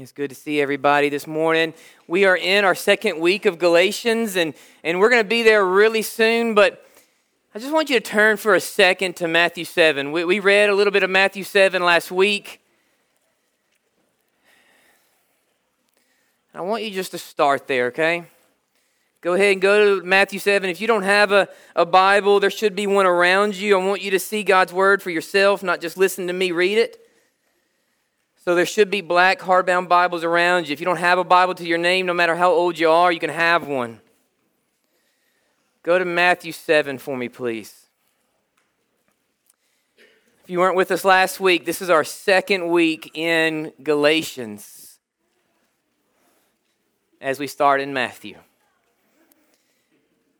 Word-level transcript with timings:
It's 0.00 0.12
good 0.12 0.30
to 0.30 0.34
see 0.34 0.62
everybody 0.62 1.10
this 1.10 1.26
morning. 1.26 1.74
We 2.06 2.24
are 2.24 2.34
in 2.34 2.64
our 2.64 2.74
second 2.74 3.20
week 3.20 3.44
of 3.44 3.58
Galatians, 3.58 4.34
and, 4.34 4.54
and 4.82 4.98
we're 4.98 5.10
going 5.10 5.22
to 5.22 5.28
be 5.28 5.42
there 5.42 5.62
really 5.62 6.00
soon. 6.00 6.54
But 6.54 6.86
I 7.54 7.58
just 7.58 7.70
want 7.70 7.90
you 7.90 8.00
to 8.00 8.00
turn 8.00 8.38
for 8.38 8.54
a 8.54 8.60
second 8.60 9.16
to 9.16 9.28
Matthew 9.28 9.66
7. 9.66 10.10
We, 10.10 10.24
we 10.24 10.40
read 10.40 10.70
a 10.70 10.74
little 10.74 10.90
bit 10.90 11.02
of 11.02 11.10
Matthew 11.10 11.44
7 11.44 11.82
last 11.82 12.10
week. 12.10 12.62
I 16.54 16.62
want 16.62 16.82
you 16.82 16.90
just 16.90 17.10
to 17.10 17.18
start 17.18 17.68
there, 17.68 17.88
okay? 17.88 18.24
Go 19.20 19.34
ahead 19.34 19.52
and 19.52 19.60
go 19.60 20.00
to 20.00 20.06
Matthew 20.06 20.38
7. 20.38 20.70
If 20.70 20.80
you 20.80 20.86
don't 20.86 21.02
have 21.02 21.30
a, 21.30 21.46
a 21.76 21.84
Bible, 21.84 22.40
there 22.40 22.48
should 22.48 22.74
be 22.74 22.86
one 22.86 23.04
around 23.04 23.54
you. 23.54 23.78
I 23.78 23.84
want 23.84 24.00
you 24.00 24.12
to 24.12 24.18
see 24.18 24.44
God's 24.44 24.72
word 24.72 25.02
for 25.02 25.10
yourself, 25.10 25.62
not 25.62 25.82
just 25.82 25.98
listen 25.98 26.26
to 26.28 26.32
me 26.32 26.52
read 26.52 26.78
it. 26.78 27.09
So 28.42 28.54
there 28.54 28.64
should 28.64 28.90
be 28.90 29.02
black 29.02 29.38
hardbound 29.40 29.88
Bibles 29.88 30.24
around 30.24 30.66
you. 30.66 30.72
If 30.72 30.80
you 30.80 30.86
don't 30.86 30.96
have 30.96 31.18
a 31.18 31.24
Bible 31.24 31.54
to 31.56 31.66
your 31.66 31.76
name, 31.76 32.06
no 32.06 32.14
matter 32.14 32.34
how 32.34 32.50
old 32.50 32.78
you 32.78 32.88
are, 32.88 33.12
you 33.12 33.20
can 33.20 33.28
have 33.28 33.68
one. 33.68 34.00
Go 35.82 35.98
to 35.98 36.06
Matthew 36.06 36.52
7 36.52 36.96
for 36.96 37.18
me, 37.18 37.28
please. 37.28 37.88
If 40.42 40.48
you 40.48 40.58
weren't 40.58 40.74
with 40.74 40.90
us 40.90 41.04
last 41.04 41.38
week, 41.38 41.66
this 41.66 41.82
is 41.82 41.90
our 41.90 42.02
second 42.02 42.68
week 42.68 43.10
in 43.12 43.74
Galatians 43.82 44.98
as 47.20 47.38
we 47.38 47.46
start 47.46 47.82
in 47.82 47.92
Matthew. 47.92 48.38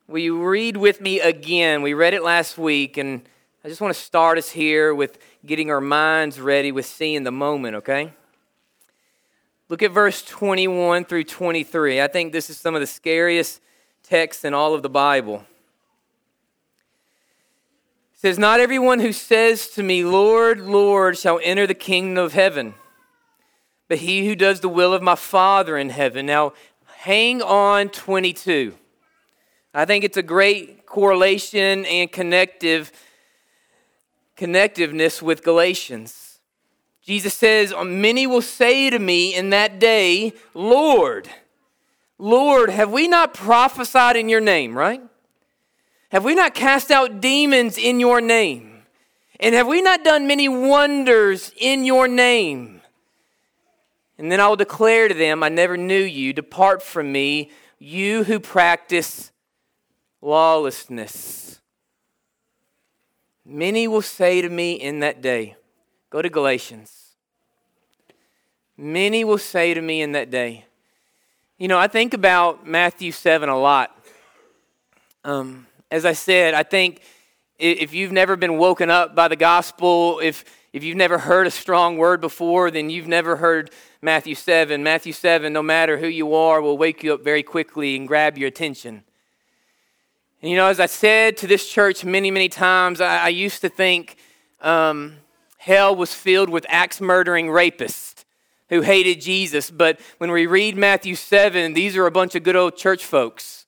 Will 0.09 0.21
you 0.21 0.43
read 0.43 0.79
with 0.79 1.03
me 1.03 1.21
again? 1.21 1.83
We 1.83 1.93
read 1.93 2.15
it 2.15 2.23
last 2.23 2.57
week, 2.57 2.97
and 2.97 3.29
I 3.63 3.69
just 3.69 3.83
want 3.83 3.95
to 3.95 4.01
start 4.01 4.39
us 4.39 4.51
here 4.51 4.95
with 4.95 5.19
getting 5.45 5.71
our 5.71 5.81
minds 5.81 6.41
ready 6.41 6.73
with 6.73 6.87
seeing 6.87 7.25
the 7.25 7.33
moment, 7.33 7.77
okay? 7.77 8.13
Look 9.69 9.83
at 9.83 9.93
verse 9.93 10.23
21 10.23 11.05
through 11.05 11.25
23. 11.25 12.01
I 12.01 12.09
think 12.09 12.33
this 12.33 12.51
is 12.51 12.59
some 12.59 12.75
of 12.75 12.81
the 12.81 12.87
scariest 12.87 13.61
texts 14.03 14.45
in 14.45 14.53
all 14.53 14.75
of 14.75 14.83
the 14.83 14.91
Bible. 14.91 15.45
It 18.15 18.21
says, 18.21 18.39
Not 18.39 18.61
everyone 18.61 19.01
who 19.01 19.13
says 19.13 19.69
to 19.71 19.83
me, 19.83 20.05
Lord, 20.05 20.61
Lord, 20.61 21.17
shall 21.17 21.41
enter 21.43 21.67
the 21.67 21.75
kingdom 21.75 22.23
of 22.23 22.33
heaven, 22.33 22.75
but 23.89 23.99
he 23.99 24.27
who 24.27 24.35
does 24.35 24.61
the 24.61 24.69
will 24.69 24.93
of 24.93 25.03
my 25.03 25.15
Father 25.15 25.79
in 25.79 25.91
heaven. 25.91 26.27
Now, 26.27 26.53
hang 26.97 27.41
on 27.41 27.91
22. 27.91 28.75
I 29.73 29.85
think 29.85 30.03
it's 30.03 30.17
a 30.17 30.23
great 30.23 30.85
correlation 30.85 31.87
and 31.87 32.11
connective 32.11 32.91
connectiveness 34.41 35.21
with 35.21 35.45
Galatians. 35.45 36.41
Jesus 37.03 37.35
says, 37.35 37.73
um, 37.73 38.01
Many 38.01 38.27
will 38.27 38.43
say 38.43 38.89
to 38.89 38.99
me 38.99 39.35
in 39.35 39.51
that 39.51 39.79
day, 39.79 40.33
Lord, 40.55 41.29
Lord, 42.19 42.71
have 42.71 42.91
we 42.91 43.07
not 43.07 43.35
prophesied 43.35 44.17
in 44.17 44.29
your 44.29 44.41
name, 44.41 44.77
right? 44.77 45.03
Have 46.11 46.25
we 46.25 46.35
not 46.35 46.55
cast 46.55 46.91
out 46.91 47.21
demons 47.21 47.79
in 47.79 48.01
your 48.01 48.21
name? 48.21 48.83
And 49.39 49.55
have 49.55 49.67
we 49.67 49.81
not 49.81 50.05
done 50.05 50.27
many 50.27 50.49
wonders 50.49 51.53
in 51.57 51.85
your 51.85 52.09
name? 52.09 52.81
And 54.19 54.31
then 54.31 54.41
I 54.41 54.49
will 54.49 54.57
declare 54.57 55.09
to 55.09 55.15
them, 55.15 55.43
I 55.43 55.49
never 55.49 55.77
knew 55.77 56.03
you. 56.03 56.33
Depart 56.33 56.83
from 56.83 57.11
me, 57.11 57.51
you 57.79 58.25
who 58.25 58.39
practice 58.39 59.33
lawlessness. 60.21 61.60
Many 63.53 63.89
will 63.89 64.01
say 64.01 64.41
to 64.43 64.49
me 64.49 64.75
in 64.75 65.01
that 65.01 65.21
day, 65.21 65.57
go 66.09 66.23
to 66.23 66.29
Galatians. 66.29 67.17
Many 68.77 69.25
will 69.25 69.39
say 69.39 69.75
to 69.75 69.83
me 69.83 70.03
in 70.03 70.13
that 70.13 70.31
day. 70.31 70.67
You 71.59 71.67
know, 71.67 71.77
I 71.77 71.89
think 71.89 72.15
about 72.15 72.65
Matthew 72.65 73.11
7 73.11 73.49
a 73.49 73.59
lot. 73.59 73.91
Um, 75.25 75.67
as 75.91 76.05
I 76.05 76.13
said, 76.13 76.55
I 76.55 76.63
think 76.63 77.03
if 77.59 77.93
you've 77.93 78.13
never 78.13 78.37
been 78.37 78.57
woken 78.57 78.89
up 78.89 79.17
by 79.17 79.27
the 79.27 79.35
gospel, 79.35 80.21
if, 80.23 80.45
if 80.73 80.85
you've 80.85 80.97
never 80.97 81.19
heard 81.19 81.49
a 81.49 81.51
strong 81.51 81.97
word 81.99 82.21
before, 82.21 82.71
then 82.71 82.89
you've 82.89 83.09
never 83.09 83.35
heard 83.35 83.73
Matthew 84.01 84.37
7. 84.37 84.81
Matthew 84.85 85.13
7, 85.13 85.53
no 85.53 85.61
matter 85.61 85.99
who 85.99 86.07
you 86.07 86.37
are, 86.37 86.61
will 86.61 86.79
wake 86.79 87.03
you 87.03 87.15
up 87.15 87.25
very 87.25 87.43
quickly 87.43 87.97
and 87.97 88.07
grab 88.07 88.39
your 88.39 88.47
attention. 88.47 89.03
And 90.43 90.51
you 90.51 90.57
know, 90.57 90.69
as 90.69 90.81
I 90.81 90.87
said 90.87 91.37
to 91.39 91.47
this 91.47 91.69
church 91.69 92.05
many, 92.05 92.31
many 92.31 92.49
times, 92.49 93.01
I, 93.01 93.25
I 93.25 93.29
used 93.29 93.61
to 93.61 93.69
think 93.69 94.17
um, 94.61 95.17
hell 95.59 95.95
was 95.95 96.15
filled 96.15 96.49
with 96.49 96.65
axe 96.69 97.01
murdering 97.01 97.47
rapists 97.49 98.25
who 98.71 98.81
hated 98.81 99.21
Jesus. 99.21 99.71
But 99.71 100.01
when 100.19 100.31
we 100.31 100.47
read 100.47 100.77
Matthew 100.77 101.15
7, 101.15 101.75
these 101.75 101.97
are 101.97 102.07
a 102.07 102.11
bunch 102.11 102.35
of 102.35 102.43
good 102.43 102.57
old 102.57 102.77
church 102.77 103.05
folks. 103.05 103.67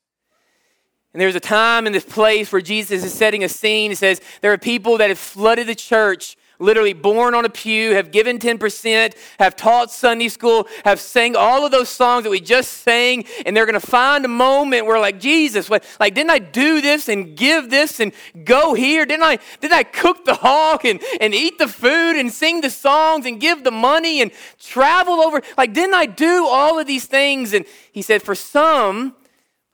And 1.12 1.20
there's 1.20 1.34
a 1.34 1.40
time 1.40 1.86
in 1.86 1.92
this 1.92 2.06
place 2.06 2.50
where 2.50 2.62
Jesus 2.62 3.04
is 3.04 3.12
setting 3.12 3.44
a 3.44 3.48
scene. 3.48 3.90
He 3.90 3.94
says, 3.94 4.22
There 4.40 4.52
are 4.52 4.58
people 4.58 4.96
that 4.96 5.10
have 5.10 5.18
flooded 5.18 5.66
the 5.66 5.74
church 5.74 6.38
literally 6.62 6.92
born 6.92 7.34
on 7.34 7.44
a 7.44 7.50
pew, 7.50 7.94
have 7.94 8.10
given 8.10 8.38
10%, 8.38 9.14
have 9.38 9.56
taught 9.56 9.90
Sunday 9.90 10.28
school, 10.28 10.66
have 10.84 11.00
sang 11.00 11.36
all 11.36 11.66
of 11.66 11.72
those 11.72 11.88
songs 11.88 12.24
that 12.24 12.30
we 12.30 12.40
just 12.40 12.72
sang, 12.78 13.24
and 13.44 13.56
they're 13.56 13.66
going 13.66 13.78
to 13.78 13.86
find 13.86 14.24
a 14.24 14.28
moment 14.28 14.86
where, 14.86 14.98
like, 15.00 15.20
Jesus, 15.20 15.68
what, 15.68 15.84
like, 16.00 16.14
didn't 16.14 16.30
I 16.30 16.38
do 16.38 16.80
this 16.80 17.08
and 17.08 17.36
give 17.36 17.68
this 17.68 18.00
and 18.00 18.12
go 18.44 18.74
here? 18.74 19.04
Didn't 19.04 19.24
I, 19.24 19.38
didn't 19.60 19.74
I 19.74 19.82
cook 19.82 20.24
the 20.24 20.34
hog 20.34 20.84
and, 20.84 21.02
and 21.20 21.34
eat 21.34 21.58
the 21.58 21.68
food 21.68 22.16
and 22.16 22.32
sing 22.32 22.60
the 22.60 22.70
songs 22.70 23.26
and 23.26 23.40
give 23.40 23.64
the 23.64 23.70
money 23.70 24.22
and 24.22 24.30
travel 24.58 25.14
over? 25.14 25.42
Like, 25.58 25.72
didn't 25.72 25.94
I 25.94 26.06
do 26.06 26.46
all 26.46 26.78
of 26.78 26.86
these 26.86 27.06
things? 27.06 27.52
And 27.52 27.66
he 27.92 28.02
said, 28.02 28.22
For 28.22 28.34
some, 28.34 29.16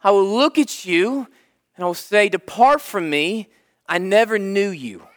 I 0.02 0.10
will 0.10 0.28
look 0.28 0.58
at 0.58 0.84
you 0.84 1.26
and 1.76 1.84
I 1.84 1.86
will 1.86 1.94
say, 1.94 2.28
Depart 2.28 2.80
from 2.80 3.08
me. 3.10 3.48
I 3.88 3.98
never 3.98 4.38
knew 4.38 4.68
you. 4.68 5.07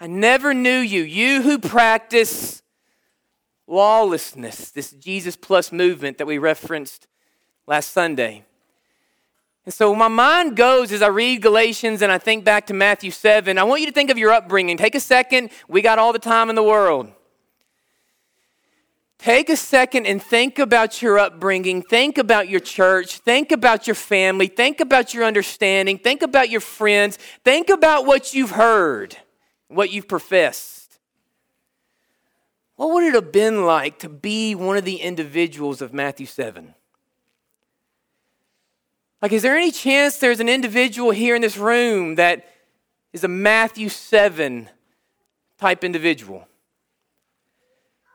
I 0.00 0.06
never 0.06 0.54
knew 0.54 0.78
you, 0.78 1.02
you 1.02 1.42
who 1.42 1.58
practice 1.58 2.62
lawlessness, 3.66 4.70
this 4.70 4.92
Jesus 4.92 5.36
plus 5.36 5.72
movement 5.72 6.18
that 6.18 6.26
we 6.26 6.38
referenced 6.38 7.06
last 7.66 7.90
Sunday. 7.90 8.44
And 9.64 9.74
so 9.74 9.94
my 9.94 10.08
mind 10.08 10.56
goes 10.56 10.92
as 10.92 11.02
I 11.02 11.08
read 11.08 11.42
Galatians 11.42 12.00
and 12.00 12.10
I 12.10 12.18
think 12.18 12.44
back 12.44 12.66
to 12.68 12.74
Matthew 12.74 13.10
7. 13.10 13.58
I 13.58 13.64
want 13.64 13.80
you 13.80 13.86
to 13.88 13.92
think 13.92 14.08
of 14.08 14.16
your 14.16 14.32
upbringing. 14.32 14.76
Take 14.76 14.94
a 14.94 15.00
second. 15.00 15.50
We 15.68 15.82
got 15.82 15.98
all 15.98 16.12
the 16.12 16.18
time 16.18 16.48
in 16.48 16.56
the 16.56 16.62
world. 16.62 17.12
Take 19.18 19.50
a 19.50 19.56
second 19.56 20.06
and 20.06 20.22
think 20.22 20.60
about 20.60 21.02
your 21.02 21.18
upbringing. 21.18 21.82
Think 21.82 22.18
about 22.18 22.48
your 22.48 22.60
church. 22.60 23.18
Think 23.18 23.50
about 23.50 23.88
your 23.88 23.96
family. 23.96 24.46
Think 24.46 24.80
about 24.80 25.12
your 25.12 25.24
understanding. 25.24 25.98
Think 25.98 26.22
about 26.22 26.50
your 26.50 26.60
friends. 26.60 27.18
Think 27.44 27.68
about 27.68 28.06
what 28.06 28.32
you've 28.32 28.52
heard 28.52 29.18
what 29.68 29.92
you've 29.92 30.08
professed. 30.08 30.98
What 32.76 32.92
would 32.92 33.04
it 33.04 33.14
have 33.14 33.32
been 33.32 33.64
like 33.64 33.98
to 34.00 34.08
be 34.08 34.54
one 34.54 34.76
of 34.76 34.84
the 34.84 34.96
individuals 34.96 35.82
of 35.82 35.92
Matthew 35.92 36.26
7? 36.26 36.74
Like, 39.20 39.32
is 39.32 39.42
there 39.42 39.56
any 39.56 39.72
chance 39.72 40.18
there's 40.18 40.40
an 40.40 40.48
individual 40.48 41.10
here 41.10 41.34
in 41.34 41.42
this 41.42 41.56
room 41.56 42.14
that 42.14 42.46
is 43.12 43.24
a 43.24 43.28
Matthew 43.28 43.88
7 43.88 44.68
type 45.58 45.82
individual? 45.82 46.46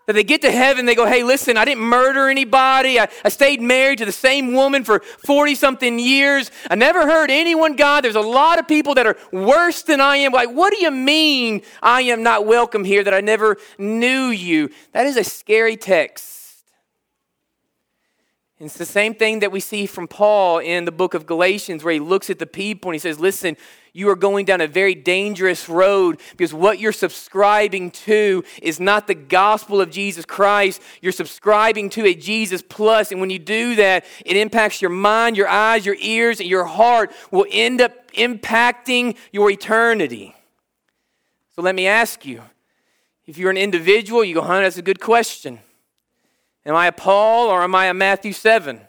That 0.06 0.14
they 0.14 0.24
get 0.26 0.42
to 0.42 0.52
heaven, 0.52 0.86
they 0.86 0.96
go, 0.96 1.06
hey, 1.06 1.24
listen, 1.24 1.56
I 1.56 1.64
didn't 1.64 1.84
murder 1.84 2.28
anybody. 2.28 3.00
I, 3.00 3.08
I 3.24 3.30
stayed 3.30 3.62
married 3.62 4.00
to 4.00 4.06
the 4.06 4.12
same 4.12 4.54
woman 4.54 4.84
for 4.84 5.00
40 5.00 5.56
something 5.56 5.98
years. 5.98 6.52
I 6.70 6.76
never 6.76 7.04
heard 7.10 7.32
anyone, 7.32 7.78
God. 7.78 8.04
There's 8.04 8.16
a 8.16 8.22
lot 8.22 8.60
of 8.60 8.68
people 8.68 8.96
that 8.96 9.08
are 9.08 9.16
worse 9.32 9.82
than 9.84 10.02
I 10.02 10.18
am. 10.18 10.34
Like, 10.34 10.50
what 10.50 10.74
do 10.74 10.82
you 10.82 10.92
mean 10.92 11.62
I 11.82 12.02
am 12.02 12.22
not 12.22 12.46
welcome 12.46 12.84
here, 12.84 13.02
that 13.04 13.14
I 13.14 13.22
never 13.22 13.58
knew 13.78 14.28
you? 14.28 14.72
That 14.92 15.06
is 15.06 15.16
a 15.16 15.24
scary 15.24 15.78
text. 15.78 16.34
It's 18.60 18.78
the 18.78 18.86
same 18.86 19.14
thing 19.14 19.40
that 19.40 19.52
we 19.52 19.60
see 19.60 19.86
from 19.86 20.08
Paul 20.08 20.60
in 20.60 20.86
the 20.86 20.92
book 20.92 21.14
of 21.14 21.26
Galatians, 21.26 21.84
where 21.84 21.94
he 21.94 22.00
looks 22.00 22.30
at 22.30 22.40
the 22.40 22.46
people 22.46 22.92
and 22.92 22.96
he 22.96 23.00
says, 23.00 23.20
Listen, 23.20 23.58
you 23.96 24.10
are 24.10 24.16
going 24.16 24.46
down 24.46 24.60
a 24.60 24.68
very 24.68 24.96
dangerous 24.96 25.70
road 25.70 26.20
because 26.32 26.52
what 26.52 26.80
you're 26.80 26.92
subscribing 26.92 27.92
to 27.92 28.44
is 28.60 28.80
not 28.80 29.06
the 29.06 29.14
gospel 29.14 29.82
of 29.82 29.92
Jesus 29.92 30.26
Christ. 30.26 30.82
You're 31.00 31.12
subscribing 31.12 31.92
to 31.92 32.06
a 32.06 32.16
Jesus 32.16 32.64
plus, 32.68 33.12
and 33.12 33.22
when 33.22 33.30
you 33.30 33.38
do 33.38 33.76
that, 33.76 34.06
it 34.26 34.36
impacts 34.36 34.82
your 34.82 34.90
mind, 34.90 35.38
your 35.38 35.48
eyes, 35.48 35.86
your 35.86 35.96
ears, 36.00 36.40
and 36.40 36.50
your 36.50 36.66
heart 36.66 37.12
will 37.30 37.46
end 37.52 37.82
up 37.82 38.12
impacting 38.14 39.16
your 39.32 39.52
eternity. 39.52 40.36
So 41.56 41.62
let 41.62 41.76
me 41.76 41.86
ask 41.86 42.26
you 42.26 42.42
if 43.28 43.38
you're 43.38 43.52
an 43.52 43.58
individual, 43.58 44.24
you 44.24 44.34
go, 44.34 44.42
huh, 44.42 44.62
that's 44.62 44.78
a 44.78 44.82
good 44.82 45.00
question. 45.00 45.60
Am 46.66 46.76
I 46.76 46.88
a 46.88 46.92
Paul 46.92 47.48
or 47.50 47.62
am 47.62 47.76
I 47.76 47.86
a 47.86 47.94
Matthew 47.94 48.34
7? 48.34 48.82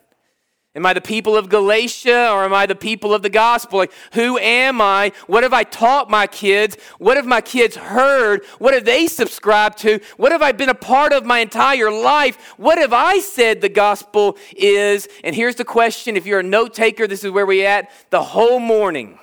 Am 0.77 0.85
I 0.85 0.93
the 0.93 1.01
people 1.01 1.37
of 1.37 1.49
Galatia 1.49 2.31
or 2.33 2.45
am 2.45 2.53
I 2.53 2.67
the 2.67 2.75
people 2.75 3.15
of 3.15 3.23
the 3.23 3.31
gospel? 3.31 3.79
Like, 3.79 3.93
who 4.15 4.39
am 4.39 4.81
I? 4.81 5.13
What 5.29 5.45
have 5.45 5.53
I 5.53 5.63
taught 5.63 6.11
my 6.11 6.27
kids? 6.27 6.77
What 6.99 7.17
have 7.17 7.27
my 7.27 7.41
kids 7.41 7.77
heard? 7.77 8.45
What 8.59 8.75
have 8.75 8.85
they 8.85 9.07
subscribed 9.07 9.79
to? 9.79 10.01
What 10.17 10.33
have 10.33 10.43
I 10.43 10.51
been 10.51 10.69
a 10.69 10.75
part 10.75 11.13
of 11.13 11.25
my 11.25 11.39
entire 11.39 11.93
life? 11.93 12.55
What 12.57 12.79
have 12.79 12.93
I 12.93 13.21
said 13.21 13.61
the 13.61 13.69
gospel 13.69 14.37
is? 14.57 15.07
And 15.23 15.37
here's 15.37 15.55
the 15.55 15.65
question 15.65 16.17
if 16.17 16.27
you're 16.27 16.41
a 16.41 16.43
note 16.43 16.75
taker, 16.75 17.07
this 17.07 17.23
is 17.23 17.31
where 17.31 17.47
we 17.47 17.65
at 17.65 17.89
the 18.11 18.25
whole 18.25 18.59
morning. 18.59 19.21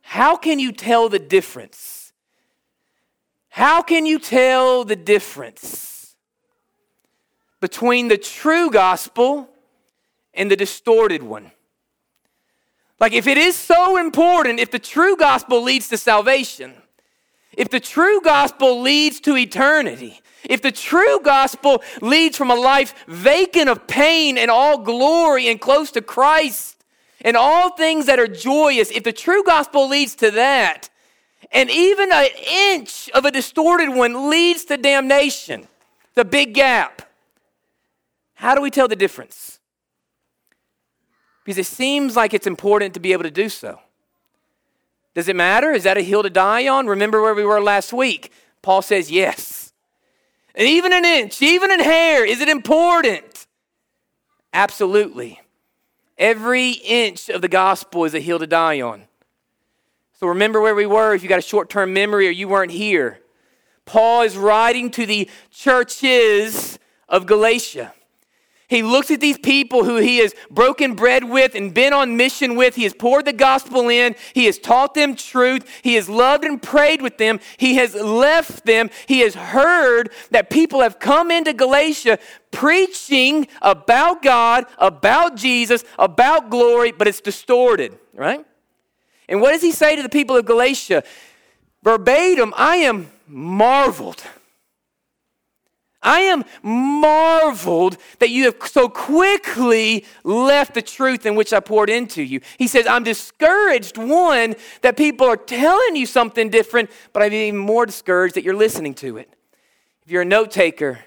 How 0.00 0.36
can 0.36 0.58
you 0.58 0.72
tell 0.72 1.10
the 1.10 1.18
difference? 1.18 2.14
How 3.50 3.82
can 3.82 4.06
you 4.06 4.18
tell 4.18 4.84
the 4.84 4.96
difference 4.96 6.16
between 7.60 8.08
the 8.08 8.16
true 8.16 8.70
gospel? 8.70 9.49
And 10.34 10.50
the 10.50 10.56
distorted 10.56 11.22
one. 11.22 11.50
Like, 12.98 13.12
if 13.12 13.26
it 13.26 13.38
is 13.38 13.56
so 13.56 13.96
important, 13.96 14.60
if 14.60 14.70
the 14.70 14.78
true 14.78 15.16
gospel 15.16 15.62
leads 15.62 15.88
to 15.88 15.96
salvation, 15.96 16.74
if 17.56 17.70
the 17.70 17.80
true 17.80 18.20
gospel 18.20 18.80
leads 18.80 19.20
to 19.20 19.36
eternity, 19.36 20.20
if 20.44 20.62
the 20.62 20.72
true 20.72 21.20
gospel 21.20 21.82
leads 22.00 22.36
from 22.36 22.50
a 22.50 22.54
life 22.54 22.94
vacant 23.06 23.68
of 23.68 23.86
pain 23.86 24.38
and 24.38 24.50
all 24.50 24.78
glory 24.78 25.48
and 25.48 25.60
close 25.60 25.90
to 25.92 26.02
Christ 26.02 26.84
and 27.22 27.36
all 27.36 27.70
things 27.70 28.06
that 28.06 28.18
are 28.18 28.28
joyous, 28.28 28.90
if 28.90 29.04
the 29.04 29.12
true 29.12 29.44
gospel 29.44 29.88
leads 29.88 30.14
to 30.16 30.30
that, 30.32 30.88
and 31.52 31.70
even 31.70 32.12
an 32.12 32.28
inch 32.46 33.08
of 33.10 33.24
a 33.24 33.30
distorted 33.30 33.90
one 33.90 34.30
leads 34.30 34.64
to 34.66 34.76
damnation, 34.76 35.66
the 36.14 36.24
big 36.24 36.54
gap, 36.54 37.02
how 38.34 38.54
do 38.54 38.60
we 38.60 38.70
tell 38.70 38.88
the 38.88 38.96
difference? 38.96 39.59
Because 41.50 41.66
it 41.66 41.74
seems 41.74 42.14
like 42.14 42.32
it's 42.32 42.46
important 42.46 42.94
to 42.94 43.00
be 43.00 43.12
able 43.12 43.24
to 43.24 43.30
do 43.30 43.48
so. 43.48 43.80
Does 45.14 45.26
it 45.26 45.34
matter? 45.34 45.72
Is 45.72 45.82
that 45.82 45.98
a 45.98 46.00
hill 46.00 46.22
to 46.22 46.30
die 46.30 46.68
on? 46.68 46.86
Remember 46.86 47.20
where 47.20 47.34
we 47.34 47.44
were 47.44 47.60
last 47.60 47.92
week? 47.92 48.30
Paul 48.62 48.82
says 48.82 49.10
yes. 49.10 49.72
And 50.54 50.68
even 50.68 50.92
an 50.92 51.04
inch, 51.04 51.42
even 51.42 51.72
an 51.72 51.80
hair, 51.80 52.24
is 52.24 52.40
it 52.40 52.48
important? 52.48 53.48
Absolutely. 54.52 55.40
Every 56.16 56.70
inch 56.70 57.28
of 57.28 57.42
the 57.42 57.48
gospel 57.48 58.04
is 58.04 58.14
a 58.14 58.20
hill 58.20 58.38
to 58.38 58.46
die 58.46 58.80
on. 58.80 59.08
So 60.20 60.28
remember 60.28 60.60
where 60.60 60.76
we 60.76 60.86
were 60.86 61.14
if 61.14 61.24
you 61.24 61.28
got 61.28 61.40
a 61.40 61.42
short 61.42 61.68
term 61.68 61.92
memory 61.92 62.28
or 62.28 62.30
you 62.30 62.46
weren't 62.46 62.70
here. 62.70 63.18
Paul 63.86 64.22
is 64.22 64.36
writing 64.36 64.88
to 64.92 65.04
the 65.04 65.28
churches 65.50 66.78
of 67.08 67.26
Galatia. 67.26 67.92
He 68.70 68.84
looks 68.84 69.10
at 69.10 69.20
these 69.20 69.36
people 69.36 69.84
who 69.84 69.96
he 69.96 70.18
has 70.18 70.32
broken 70.48 70.94
bread 70.94 71.24
with 71.24 71.56
and 71.56 71.74
been 71.74 71.92
on 71.92 72.16
mission 72.16 72.54
with. 72.54 72.76
He 72.76 72.84
has 72.84 72.94
poured 72.94 73.24
the 73.24 73.32
gospel 73.32 73.88
in. 73.88 74.14
He 74.32 74.44
has 74.44 74.60
taught 74.60 74.94
them 74.94 75.16
truth. 75.16 75.68
He 75.82 75.96
has 75.96 76.08
loved 76.08 76.44
and 76.44 76.62
prayed 76.62 77.02
with 77.02 77.18
them. 77.18 77.40
He 77.56 77.74
has 77.74 77.96
left 77.96 78.64
them. 78.64 78.88
He 79.08 79.20
has 79.20 79.34
heard 79.34 80.12
that 80.30 80.50
people 80.50 80.82
have 80.82 81.00
come 81.00 81.32
into 81.32 81.52
Galatia 81.52 82.20
preaching 82.52 83.48
about 83.60 84.22
God, 84.22 84.66
about 84.78 85.34
Jesus, 85.34 85.82
about 85.98 86.48
glory, 86.48 86.92
but 86.92 87.08
it's 87.08 87.20
distorted, 87.20 87.98
right? 88.14 88.46
And 89.28 89.40
what 89.40 89.50
does 89.50 89.62
he 89.62 89.72
say 89.72 89.96
to 89.96 90.02
the 90.02 90.08
people 90.08 90.36
of 90.36 90.44
Galatia? 90.44 91.02
Verbatim, 91.82 92.54
I 92.56 92.76
am 92.76 93.10
marveled 93.26 94.22
I 96.02 96.20
am 96.20 96.44
marveled 96.62 97.98
that 98.20 98.30
you 98.30 98.44
have 98.44 98.56
so 98.66 98.88
quickly 98.88 100.06
left 100.24 100.74
the 100.74 100.82
truth 100.82 101.26
in 101.26 101.34
which 101.34 101.52
I 101.52 101.60
poured 101.60 101.90
into 101.90 102.22
you. 102.22 102.40
He 102.58 102.66
says, 102.68 102.86
I'm 102.86 103.04
discouraged, 103.04 103.98
one, 103.98 104.54
that 104.80 104.96
people 104.96 105.26
are 105.26 105.36
telling 105.36 105.96
you 105.96 106.06
something 106.06 106.48
different, 106.48 106.90
but 107.12 107.22
I'm 107.22 107.32
even 107.32 107.58
more 107.58 107.84
discouraged 107.84 108.34
that 108.36 108.44
you're 108.44 108.54
listening 108.56 108.94
to 108.94 109.18
it. 109.18 109.34
If 110.06 110.10
you're 110.10 110.22
a 110.22 110.26
note 110.26 110.50
taker, 110.50 111.00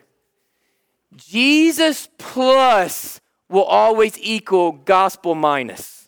Jesus 1.15 2.07
plus 2.17 3.19
will 3.49 3.63
always 3.63 4.17
equal 4.19 4.73
gospel 4.73 5.33
minus. 5.33 6.07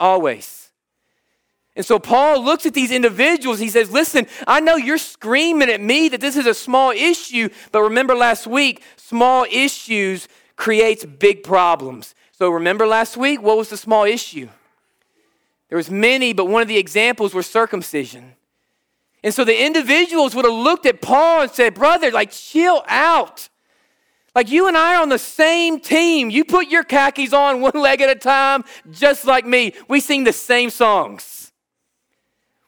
Always. 0.00 0.65
And 1.76 1.84
so 1.84 1.98
Paul 1.98 2.42
looks 2.42 2.64
at 2.64 2.72
these 2.72 2.90
individuals. 2.90 3.58
He 3.58 3.68
says, 3.68 3.90
Listen, 3.92 4.26
I 4.46 4.60
know 4.60 4.76
you're 4.76 4.96
screaming 4.96 5.68
at 5.68 5.80
me 5.80 6.08
that 6.08 6.22
this 6.22 6.36
is 6.36 6.46
a 6.46 6.54
small 6.54 6.90
issue, 6.90 7.50
but 7.70 7.82
remember 7.82 8.14
last 8.14 8.46
week, 8.46 8.82
small 8.96 9.44
issues 9.50 10.26
creates 10.56 11.04
big 11.04 11.42
problems. 11.42 12.14
So 12.32 12.50
remember 12.50 12.86
last 12.86 13.16
week, 13.16 13.42
what 13.42 13.58
was 13.58 13.68
the 13.68 13.76
small 13.76 14.04
issue? 14.04 14.48
There 15.68 15.76
was 15.76 15.90
many, 15.90 16.32
but 16.32 16.46
one 16.46 16.62
of 16.62 16.68
the 16.68 16.78
examples 16.78 17.34
was 17.34 17.46
circumcision. 17.46 18.34
And 19.22 19.34
so 19.34 19.44
the 19.44 19.64
individuals 19.64 20.34
would 20.34 20.44
have 20.44 20.54
looked 20.54 20.86
at 20.86 21.02
Paul 21.02 21.42
and 21.42 21.50
said, 21.50 21.74
Brother, 21.74 22.10
like, 22.10 22.30
chill 22.30 22.84
out. 22.88 23.48
Like 24.34 24.50
you 24.50 24.68
and 24.68 24.76
I 24.76 24.96
are 24.96 25.02
on 25.02 25.08
the 25.08 25.18
same 25.18 25.80
team. 25.80 26.28
You 26.28 26.44
put 26.44 26.68
your 26.68 26.84
khakis 26.84 27.32
on 27.32 27.62
one 27.62 27.72
leg 27.74 28.02
at 28.02 28.10
a 28.10 28.14
time, 28.14 28.64
just 28.90 29.24
like 29.24 29.46
me. 29.46 29.72
We 29.88 29.98
sing 30.00 30.24
the 30.24 30.32
same 30.32 30.68
songs. 30.68 31.45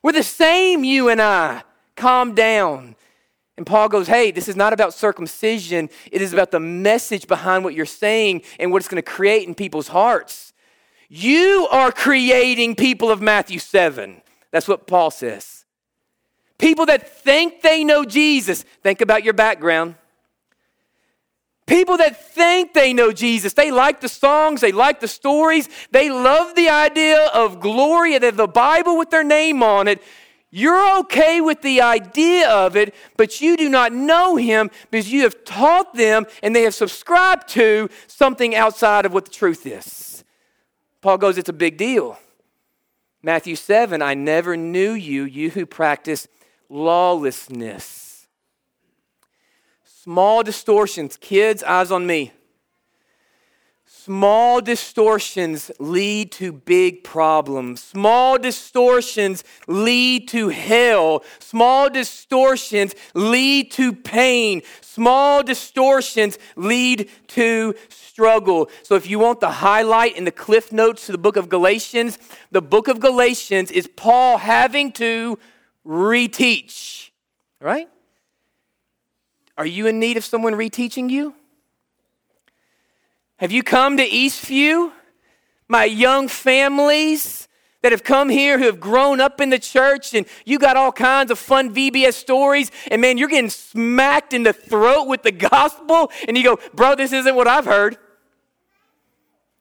We're 0.08 0.12
the 0.12 0.22
same, 0.22 0.84
you 0.84 1.10
and 1.10 1.20
I. 1.20 1.62
Calm 1.94 2.34
down. 2.34 2.96
And 3.58 3.66
Paul 3.66 3.90
goes, 3.90 4.06
Hey, 4.06 4.30
this 4.30 4.48
is 4.48 4.56
not 4.56 4.72
about 4.72 4.94
circumcision. 4.94 5.90
It 6.10 6.22
is 6.22 6.32
about 6.32 6.50
the 6.50 6.60
message 6.60 7.26
behind 7.26 7.62
what 7.62 7.74
you're 7.74 7.84
saying 7.84 8.40
and 8.58 8.72
what 8.72 8.78
it's 8.78 8.88
going 8.88 9.02
to 9.02 9.02
create 9.02 9.46
in 9.46 9.54
people's 9.54 9.88
hearts. 9.88 10.54
You 11.10 11.68
are 11.70 11.92
creating 11.92 12.74
people 12.74 13.10
of 13.10 13.20
Matthew 13.20 13.58
7. 13.58 14.22
That's 14.50 14.66
what 14.66 14.86
Paul 14.86 15.10
says. 15.10 15.66
People 16.56 16.86
that 16.86 17.06
think 17.06 17.60
they 17.60 17.84
know 17.84 18.02
Jesus. 18.02 18.62
Think 18.82 19.02
about 19.02 19.24
your 19.24 19.34
background. 19.34 19.96
People 21.68 21.98
that 21.98 22.32
think 22.32 22.72
they 22.72 22.94
know 22.94 23.12
Jesus, 23.12 23.52
they 23.52 23.70
like 23.70 24.00
the 24.00 24.08
songs, 24.08 24.62
they 24.62 24.72
like 24.72 25.00
the 25.00 25.06
stories, 25.06 25.68
they 25.90 26.08
love 26.08 26.54
the 26.54 26.70
idea 26.70 27.26
of 27.34 27.60
glory 27.60 28.14
and 28.14 28.24
the 28.24 28.48
Bible 28.48 28.96
with 28.96 29.10
their 29.10 29.22
name 29.22 29.62
on 29.62 29.86
it. 29.86 30.02
You're 30.50 31.00
okay 31.00 31.42
with 31.42 31.60
the 31.60 31.82
idea 31.82 32.48
of 32.48 32.74
it, 32.74 32.94
but 33.18 33.42
you 33.42 33.54
do 33.54 33.68
not 33.68 33.92
know 33.92 34.36
Him 34.36 34.70
because 34.90 35.12
you 35.12 35.24
have 35.24 35.44
taught 35.44 35.94
them 35.94 36.24
and 36.42 36.56
they 36.56 36.62
have 36.62 36.74
subscribed 36.74 37.48
to 37.50 37.90
something 38.06 38.54
outside 38.54 39.04
of 39.04 39.12
what 39.12 39.26
the 39.26 39.30
truth 39.30 39.66
is. 39.66 40.24
Paul 41.02 41.18
goes, 41.18 41.36
It's 41.36 41.50
a 41.50 41.52
big 41.52 41.76
deal. 41.76 42.18
Matthew 43.22 43.56
7 43.56 44.00
I 44.00 44.14
never 44.14 44.56
knew 44.56 44.92
you, 44.92 45.24
you 45.24 45.50
who 45.50 45.66
practice 45.66 46.28
lawlessness. 46.70 47.97
Small 50.08 50.42
distortions, 50.42 51.18
kids, 51.18 51.62
eyes 51.62 51.90
on 51.90 52.06
me. 52.06 52.32
Small 53.84 54.62
distortions 54.62 55.70
lead 55.78 56.32
to 56.32 56.50
big 56.50 57.04
problems. 57.04 57.82
Small 57.82 58.38
distortions 58.38 59.44
lead 59.66 60.26
to 60.28 60.48
hell. 60.48 61.22
Small 61.40 61.90
distortions 61.90 62.94
lead 63.12 63.70
to 63.72 63.92
pain. 63.92 64.62
Small 64.80 65.42
distortions 65.42 66.38
lead 66.56 67.10
to 67.26 67.74
struggle. 67.90 68.70
So, 68.84 68.94
if 68.94 69.10
you 69.10 69.18
want 69.18 69.40
the 69.40 69.50
highlight 69.50 70.16
in 70.16 70.24
the 70.24 70.32
cliff 70.32 70.72
notes 70.72 71.04
to 71.04 71.12
the 71.12 71.18
book 71.18 71.36
of 71.36 71.50
Galatians, 71.50 72.18
the 72.50 72.62
book 72.62 72.88
of 72.88 72.98
Galatians 72.98 73.70
is 73.70 73.86
Paul 73.86 74.38
having 74.38 74.90
to 74.92 75.38
reteach, 75.86 77.10
right? 77.60 77.90
Are 79.58 79.66
you 79.66 79.88
in 79.88 79.98
need 79.98 80.16
of 80.16 80.24
someone 80.24 80.54
reteaching 80.54 81.10
you? 81.10 81.34
Have 83.38 83.50
you 83.50 83.64
come 83.64 83.96
to 83.96 84.08
Eastview? 84.08 84.92
My 85.66 85.84
young 85.84 86.28
families 86.28 87.48
that 87.82 87.90
have 87.90 88.04
come 88.04 88.28
here 88.28 88.58
who 88.58 88.66
have 88.66 88.78
grown 88.78 89.20
up 89.20 89.40
in 89.40 89.50
the 89.50 89.58
church 89.58 90.14
and 90.14 90.26
you 90.44 90.60
got 90.60 90.76
all 90.76 90.92
kinds 90.92 91.32
of 91.32 91.40
fun 91.40 91.74
VBS 91.74 92.14
stories 92.14 92.70
and 92.88 93.02
man, 93.02 93.18
you're 93.18 93.28
getting 93.28 93.50
smacked 93.50 94.32
in 94.32 94.44
the 94.44 94.52
throat 94.52 95.08
with 95.08 95.24
the 95.24 95.32
gospel 95.32 96.12
and 96.26 96.36
you 96.36 96.44
go, 96.44 96.58
bro, 96.72 96.94
this 96.94 97.12
isn't 97.12 97.34
what 97.34 97.48
I've 97.48 97.66
heard. 97.66 97.98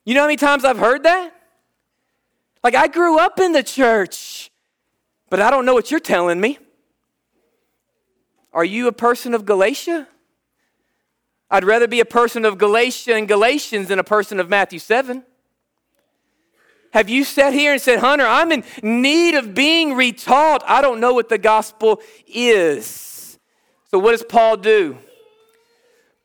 You 0.05 0.13
know 0.13 0.21
how 0.21 0.27
many 0.27 0.37
times 0.37 0.63
I've 0.63 0.77
heard 0.77 1.03
that? 1.03 1.33
Like 2.63 2.75
I 2.75 2.87
grew 2.87 3.17
up 3.19 3.39
in 3.39 3.51
the 3.51 3.63
church, 3.63 4.51
but 5.29 5.41
I 5.41 5.49
don't 5.49 5.65
know 5.65 5.73
what 5.73 5.89
you're 5.89 5.99
telling 5.99 6.39
me. 6.39 6.59
Are 8.57 8.65
you 8.65 8.87
a 8.87 8.91
person 8.91 9.35
of 9.35 9.45
Galatia? 9.45 10.07
I'd 11.51 11.63
rather 11.63 11.87
be 11.87 11.99
a 11.99 12.05
person 12.05 12.43
of 12.43 12.57
Galatia 12.57 13.13
and 13.13 13.27
Galatians 13.27 13.87
than 13.87 13.99
a 13.99 14.03
person 14.03 14.39
of 14.39 14.49
Matthew 14.49 14.79
7. 14.79 15.21
Have 16.91 17.07
you 17.07 17.23
sat 17.23 17.53
here 17.53 17.73
and 17.73 17.79
said, 17.79 17.99
Hunter, 17.99 18.25
I'm 18.25 18.51
in 18.51 18.63
need 18.81 19.35
of 19.35 19.53
being 19.53 19.91
retaught? 19.91 20.61
I 20.65 20.81
don't 20.81 20.99
know 20.99 21.13
what 21.13 21.29
the 21.29 21.37
gospel 21.37 22.01
is. 22.25 23.37
So, 23.91 23.99
what 23.99 24.13
does 24.13 24.23
Paul 24.23 24.57
do? 24.57 24.97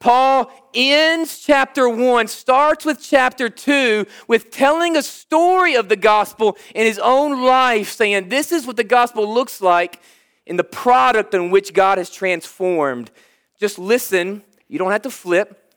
Paul 0.00 0.50
ends 0.72 1.38
chapter 1.38 1.86
one, 1.86 2.28
starts 2.28 2.86
with 2.86 3.02
chapter 3.02 3.50
two, 3.50 4.06
with 4.26 4.50
telling 4.50 4.96
a 4.96 5.02
story 5.02 5.74
of 5.74 5.90
the 5.90 5.96
gospel 5.96 6.56
in 6.74 6.86
his 6.86 6.98
own 6.98 7.44
life, 7.44 7.90
saying, 7.90 8.30
This 8.30 8.52
is 8.52 8.66
what 8.66 8.78
the 8.78 8.84
gospel 8.84 9.30
looks 9.30 9.60
like 9.60 10.00
in 10.46 10.56
the 10.56 10.64
product 10.64 11.34
in 11.34 11.50
which 11.50 11.72
God 11.72 11.98
has 11.98 12.10
transformed. 12.10 13.10
Just 13.58 13.78
listen. 13.78 14.42
You 14.68 14.78
don't 14.78 14.92
have 14.92 15.02
to 15.02 15.10
flip. 15.10 15.74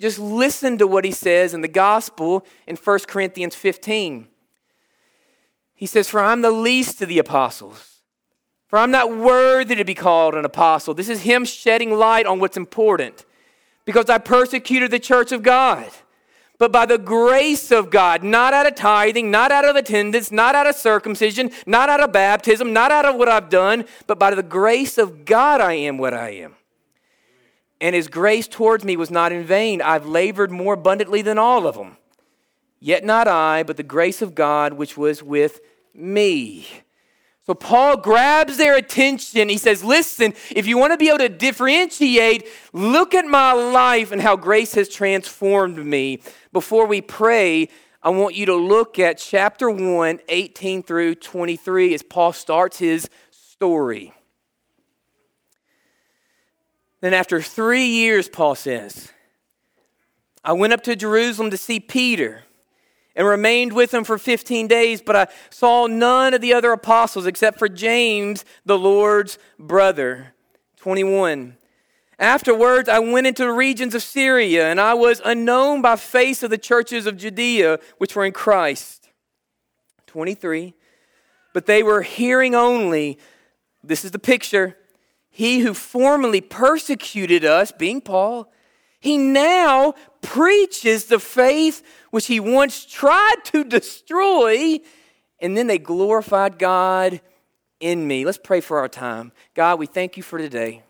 Just 0.00 0.18
listen 0.18 0.78
to 0.78 0.86
what 0.86 1.04
he 1.04 1.12
says 1.12 1.54
in 1.54 1.60
the 1.60 1.68
gospel 1.68 2.44
in 2.66 2.76
1 2.76 2.98
Corinthians 3.06 3.54
15. 3.54 4.26
He 5.74 5.86
says, 5.86 6.08
For 6.08 6.20
I'm 6.20 6.42
the 6.42 6.50
least 6.50 7.00
of 7.02 7.08
the 7.08 7.18
apostles, 7.18 8.00
for 8.66 8.78
I'm 8.78 8.90
not 8.90 9.16
worthy 9.16 9.74
to 9.76 9.84
be 9.84 9.94
called 9.94 10.34
an 10.34 10.44
apostle. 10.44 10.94
This 10.94 11.08
is 11.08 11.22
him 11.22 11.44
shedding 11.44 11.92
light 11.92 12.26
on 12.26 12.40
what's 12.40 12.56
important 12.56 13.24
because 13.84 14.10
I 14.10 14.18
persecuted 14.18 14.90
the 14.90 14.98
church 14.98 15.32
of 15.32 15.42
God. 15.42 15.90
But 16.62 16.70
by 16.70 16.86
the 16.86 16.96
grace 16.96 17.72
of 17.72 17.90
God, 17.90 18.22
not 18.22 18.54
out 18.54 18.66
of 18.66 18.76
tithing, 18.76 19.32
not 19.32 19.50
out 19.50 19.64
of 19.64 19.74
attendance, 19.74 20.30
not 20.30 20.54
out 20.54 20.68
of 20.68 20.76
circumcision, 20.76 21.50
not 21.66 21.88
out 21.88 21.98
of 21.98 22.12
baptism, 22.12 22.72
not 22.72 22.92
out 22.92 23.04
of 23.04 23.16
what 23.16 23.28
I've 23.28 23.50
done, 23.50 23.84
but 24.06 24.16
by 24.16 24.32
the 24.32 24.44
grace 24.44 24.96
of 24.96 25.24
God, 25.24 25.60
I 25.60 25.72
am 25.72 25.98
what 25.98 26.14
I 26.14 26.30
am 26.30 26.54
and 27.80 27.96
his 27.96 28.06
grace 28.06 28.46
towards 28.46 28.84
me 28.84 28.96
was 28.96 29.10
not 29.10 29.32
in 29.32 29.42
vain. 29.42 29.82
I've 29.82 30.06
labored 30.06 30.52
more 30.52 30.74
abundantly 30.74 31.20
than 31.20 31.36
all 31.36 31.66
of 31.66 31.74
them. 31.74 31.96
Yet 32.78 33.04
not 33.04 33.26
I, 33.26 33.64
but 33.64 33.76
the 33.76 33.82
grace 33.82 34.22
of 34.22 34.36
God 34.36 34.74
which 34.74 34.96
was 34.96 35.20
with 35.20 35.60
me. 35.92 36.68
So 37.44 37.54
Paul 37.54 37.96
grabs 37.96 38.56
their 38.56 38.76
attention. 38.76 39.48
He 39.48 39.58
says, 39.58 39.82
Listen, 39.82 40.32
if 40.50 40.66
you 40.66 40.78
want 40.78 40.92
to 40.92 40.96
be 40.96 41.08
able 41.08 41.18
to 41.18 41.28
differentiate, 41.28 42.48
look 42.72 43.14
at 43.14 43.26
my 43.26 43.52
life 43.52 44.12
and 44.12 44.22
how 44.22 44.36
grace 44.36 44.74
has 44.74 44.88
transformed 44.88 45.84
me. 45.84 46.20
Before 46.52 46.86
we 46.86 47.00
pray, 47.00 47.68
I 48.00 48.10
want 48.10 48.36
you 48.36 48.46
to 48.46 48.54
look 48.54 48.98
at 48.98 49.18
chapter 49.18 49.68
1, 49.70 50.20
18 50.28 50.82
through 50.84 51.16
23, 51.16 51.94
as 51.94 52.02
Paul 52.02 52.32
starts 52.32 52.78
his 52.78 53.10
story. 53.30 54.12
Then, 57.00 57.14
after 57.14 57.42
three 57.42 57.86
years, 57.86 58.28
Paul 58.28 58.54
says, 58.54 59.10
I 60.44 60.52
went 60.52 60.72
up 60.72 60.84
to 60.84 60.94
Jerusalem 60.94 61.50
to 61.50 61.56
see 61.56 61.80
Peter 61.80 62.44
and 63.14 63.26
remained 63.26 63.72
with 63.72 63.92
him 63.92 64.04
for 64.04 64.18
15 64.18 64.66
days, 64.68 65.02
but 65.02 65.16
I 65.16 65.26
saw 65.50 65.86
none 65.86 66.34
of 66.34 66.40
the 66.40 66.54
other 66.54 66.72
apostles 66.72 67.26
except 67.26 67.58
for 67.58 67.68
James, 67.68 68.44
the 68.64 68.78
Lord's 68.78 69.38
brother. 69.58 70.34
21. 70.76 71.56
Afterwards, 72.18 72.88
I 72.88 72.98
went 72.98 73.26
into 73.26 73.44
the 73.44 73.52
regions 73.52 73.94
of 73.94 74.02
Syria, 74.02 74.70
and 74.70 74.80
I 74.80 74.94
was 74.94 75.20
unknown 75.24 75.82
by 75.82 75.96
face 75.96 76.42
of 76.42 76.50
the 76.50 76.58
churches 76.58 77.06
of 77.06 77.16
Judea, 77.16 77.78
which 77.98 78.14
were 78.14 78.24
in 78.24 78.32
Christ. 78.32 79.08
23. 80.06 80.74
But 81.52 81.66
they 81.66 81.82
were 81.82 82.02
hearing 82.02 82.54
only, 82.54 83.18
this 83.82 84.04
is 84.04 84.10
the 84.10 84.18
picture, 84.18 84.76
he 85.30 85.60
who 85.60 85.74
formerly 85.74 86.40
persecuted 86.40 87.44
us, 87.44 87.72
being 87.72 88.00
Paul, 88.00 88.51
he 89.02 89.18
now 89.18 89.94
preaches 90.20 91.06
the 91.06 91.18
faith 91.18 91.82
which 92.12 92.26
he 92.26 92.38
once 92.38 92.84
tried 92.84 93.38
to 93.46 93.64
destroy, 93.64 94.78
and 95.40 95.56
then 95.56 95.66
they 95.66 95.78
glorified 95.78 96.56
God 96.56 97.20
in 97.80 98.06
me. 98.06 98.24
Let's 98.24 98.38
pray 98.38 98.60
for 98.60 98.78
our 98.78 98.88
time. 98.88 99.32
God, 99.54 99.80
we 99.80 99.86
thank 99.86 100.16
you 100.16 100.22
for 100.22 100.38
today. 100.38 100.84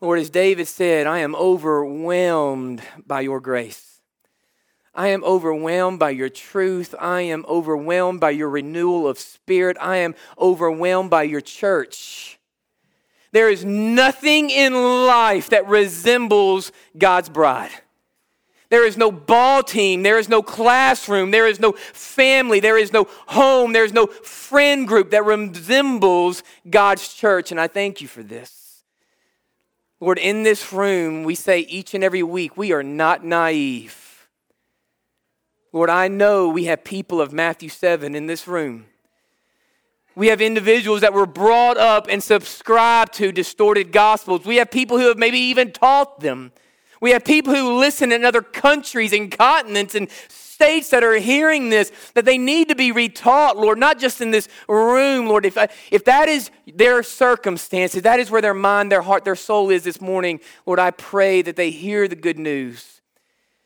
Lord, 0.00 0.18
as 0.18 0.28
David 0.28 0.66
said, 0.66 1.06
I 1.06 1.20
am 1.20 1.36
overwhelmed 1.36 2.82
by 3.06 3.20
your 3.20 3.38
grace. 3.38 4.00
I 4.96 5.08
am 5.08 5.22
overwhelmed 5.22 6.00
by 6.00 6.10
your 6.10 6.28
truth. 6.28 6.92
I 6.98 7.20
am 7.20 7.44
overwhelmed 7.48 8.18
by 8.18 8.30
your 8.30 8.50
renewal 8.50 9.06
of 9.06 9.20
spirit. 9.20 9.76
I 9.80 9.98
am 9.98 10.16
overwhelmed 10.40 11.10
by 11.10 11.22
your 11.22 11.40
church. 11.40 12.35
There 13.36 13.50
is 13.50 13.66
nothing 13.66 14.48
in 14.48 14.72
life 14.72 15.50
that 15.50 15.68
resembles 15.68 16.72
God's 16.96 17.28
bride. 17.28 17.70
There 18.70 18.86
is 18.86 18.96
no 18.96 19.12
ball 19.12 19.62
team. 19.62 20.02
There 20.02 20.18
is 20.18 20.30
no 20.30 20.42
classroom. 20.42 21.32
There 21.32 21.46
is 21.46 21.60
no 21.60 21.72
family. 21.72 22.60
There 22.60 22.78
is 22.78 22.94
no 22.94 23.06
home. 23.26 23.74
There 23.74 23.84
is 23.84 23.92
no 23.92 24.06
friend 24.06 24.88
group 24.88 25.10
that 25.10 25.26
resembles 25.26 26.44
God's 26.70 27.12
church. 27.12 27.50
And 27.50 27.60
I 27.60 27.68
thank 27.68 28.00
you 28.00 28.08
for 28.08 28.22
this. 28.22 28.84
Lord, 30.00 30.16
in 30.16 30.42
this 30.42 30.72
room, 30.72 31.22
we 31.22 31.34
say 31.34 31.60
each 31.60 31.92
and 31.92 32.02
every 32.02 32.22
week, 32.22 32.56
we 32.56 32.72
are 32.72 32.82
not 32.82 33.22
naive. 33.22 34.30
Lord, 35.74 35.90
I 35.90 36.08
know 36.08 36.48
we 36.48 36.64
have 36.64 36.84
people 36.84 37.20
of 37.20 37.34
Matthew 37.34 37.68
7 37.68 38.14
in 38.14 38.28
this 38.28 38.48
room 38.48 38.86
we 40.16 40.28
have 40.28 40.40
individuals 40.40 41.02
that 41.02 41.12
were 41.12 41.26
brought 41.26 41.76
up 41.76 42.06
and 42.08 42.22
subscribed 42.22 43.12
to 43.14 43.30
distorted 43.30 43.92
gospels. 43.92 44.46
We 44.46 44.56
have 44.56 44.70
people 44.70 44.98
who 44.98 45.08
have 45.08 45.18
maybe 45.18 45.38
even 45.38 45.72
taught 45.72 46.20
them. 46.20 46.52
We 47.02 47.10
have 47.10 47.22
people 47.22 47.54
who 47.54 47.78
listen 47.78 48.10
in 48.10 48.24
other 48.24 48.40
countries 48.40 49.12
and 49.12 49.30
continents 49.30 49.94
and 49.94 50.08
states 50.56 50.88
that 50.88 51.04
are 51.04 51.18
hearing 51.18 51.68
this, 51.68 51.92
that 52.14 52.24
they 52.24 52.38
need 52.38 52.70
to 52.70 52.74
be 52.74 52.90
retaught, 52.90 53.56
Lord, 53.56 53.78
not 53.78 53.98
just 53.98 54.22
in 54.22 54.30
this 54.30 54.48
room, 54.66 55.26
Lord. 55.26 55.44
If, 55.44 55.58
I, 55.58 55.68
if 55.90 56.06
that 56.06 56.30
is 56.30 56.50
their 56.66 57.02
circumstances, 57.02 58.00
that 58.02 58.18
is 58.18 58.30
where 58.30 58.40
their 58.40 58.54
mind, 58.54 58.90
their 58.90 59.02
heart, 59.02 59.26
their 59.26 59.36
soul 59.36 59.68
is 59.68 59.84
this 59.84 60.00
morning, 60.00 60.40
Lord, 60.64 60.78
I 60.78 60.92
pray 60.92 61.42
that 61.42 61.56
they 61.56 61.70
hear 61.70 62.08
the 62.08 62.16
good 62.16 62.38
news, 62.38 63.02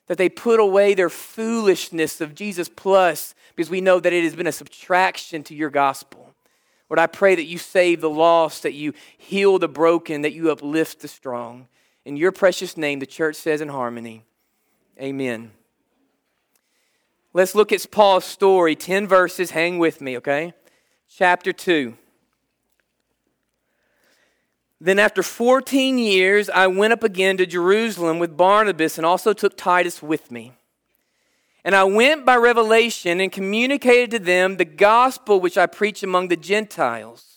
that 0.08 0.18
they 0.18 0.28
put 0.28 0.58
away 0.58 0.94
their 0.94 1.10
foolishness 1.10 2.20
of 2.20 2.34
Jesus 2.34 2.68
plus, 2.68 3.36
because 3.54 3.70
we 3.70 3.80
know 3.80 4.00
that 4.00 4.12
it 4.12 4.24
has 4.24 4.34
been 4.34 4.48
a 4.48 4.52
subtraction 4.52 5.44
to 5.44 5.54
your 5.54 5.70
gospel. 5.70 6.19
Lord, 6.90 6.98
I 6.98 7.06
pray 7.06 7.36
that 7.36 7.44
you 7.44 7.56
save 7.56 8.00
the 8.00 8.10
lost, 8.10 8.64
that 8.64 8.74
you 8.74 8.92
heal 9.16 9.60
the 9.60 9.68
broken, 9.68 10.22
that 10.22 10.32
you 10.32 10.50
uplift 10.50 11.00
the 11.00 11.08
strong. 11.08 11.68
In 12.04 12.16
your 12.16 12.32
precious 12.32 12.76
name, 12.76 12.98
the 12.98 13.06
church 13.06 13.36
says 13.36 13.60
in 13.60 13.68
harmony, 13.68 14.24
Amen. 15.00 15.52
Let's 17.32 17.54
look 17.54 17.72
at 17.72 17.86
Paul's 17.90 18.24
story. 18.24 18.74
10 18.74 19.06
verses. 19.06 19.52
Hang 19.52 19.78
with 19.78 20.00
me, 20.00 20.16
okay? 20.18 20.52
Chapter 21.08 21.52
2. 21.52 21.94
Then, 24.80 24.98
after 24.98 25.22
14 25.22 25.96
years, 25.96 26.50
I 26.50 26.66
went 26.66 26.92
up 26.92 27.04
again 27.04 27.36
to 27.36 27.46
Jerusalem 27.46 28.18
with 28.18 28.36
Barnabas 28.36 28.96
and 28.96 29.06
also 29.06 29.32
took 29.32 29.56
Titus 29.56 30.02
with 30.02 30.30
me. 30.30 30.54
And 31.64 31.74
I 31.74 31.84
went 31.84 32.24
by 32.24 32.36
revelation 32.36 33.20
and 33.20 33.30
communicated 33.30 34.10
to 34.12 34.18
them 34.18 34.56
the 34.56 34.64
gospel 34.64 35.40
which 35.40 35.58
I 35.58 35.66
preach 35.66 36.02
among 36.02 36.28
the 36.28 36.36
Gentiles. 36.36 37.30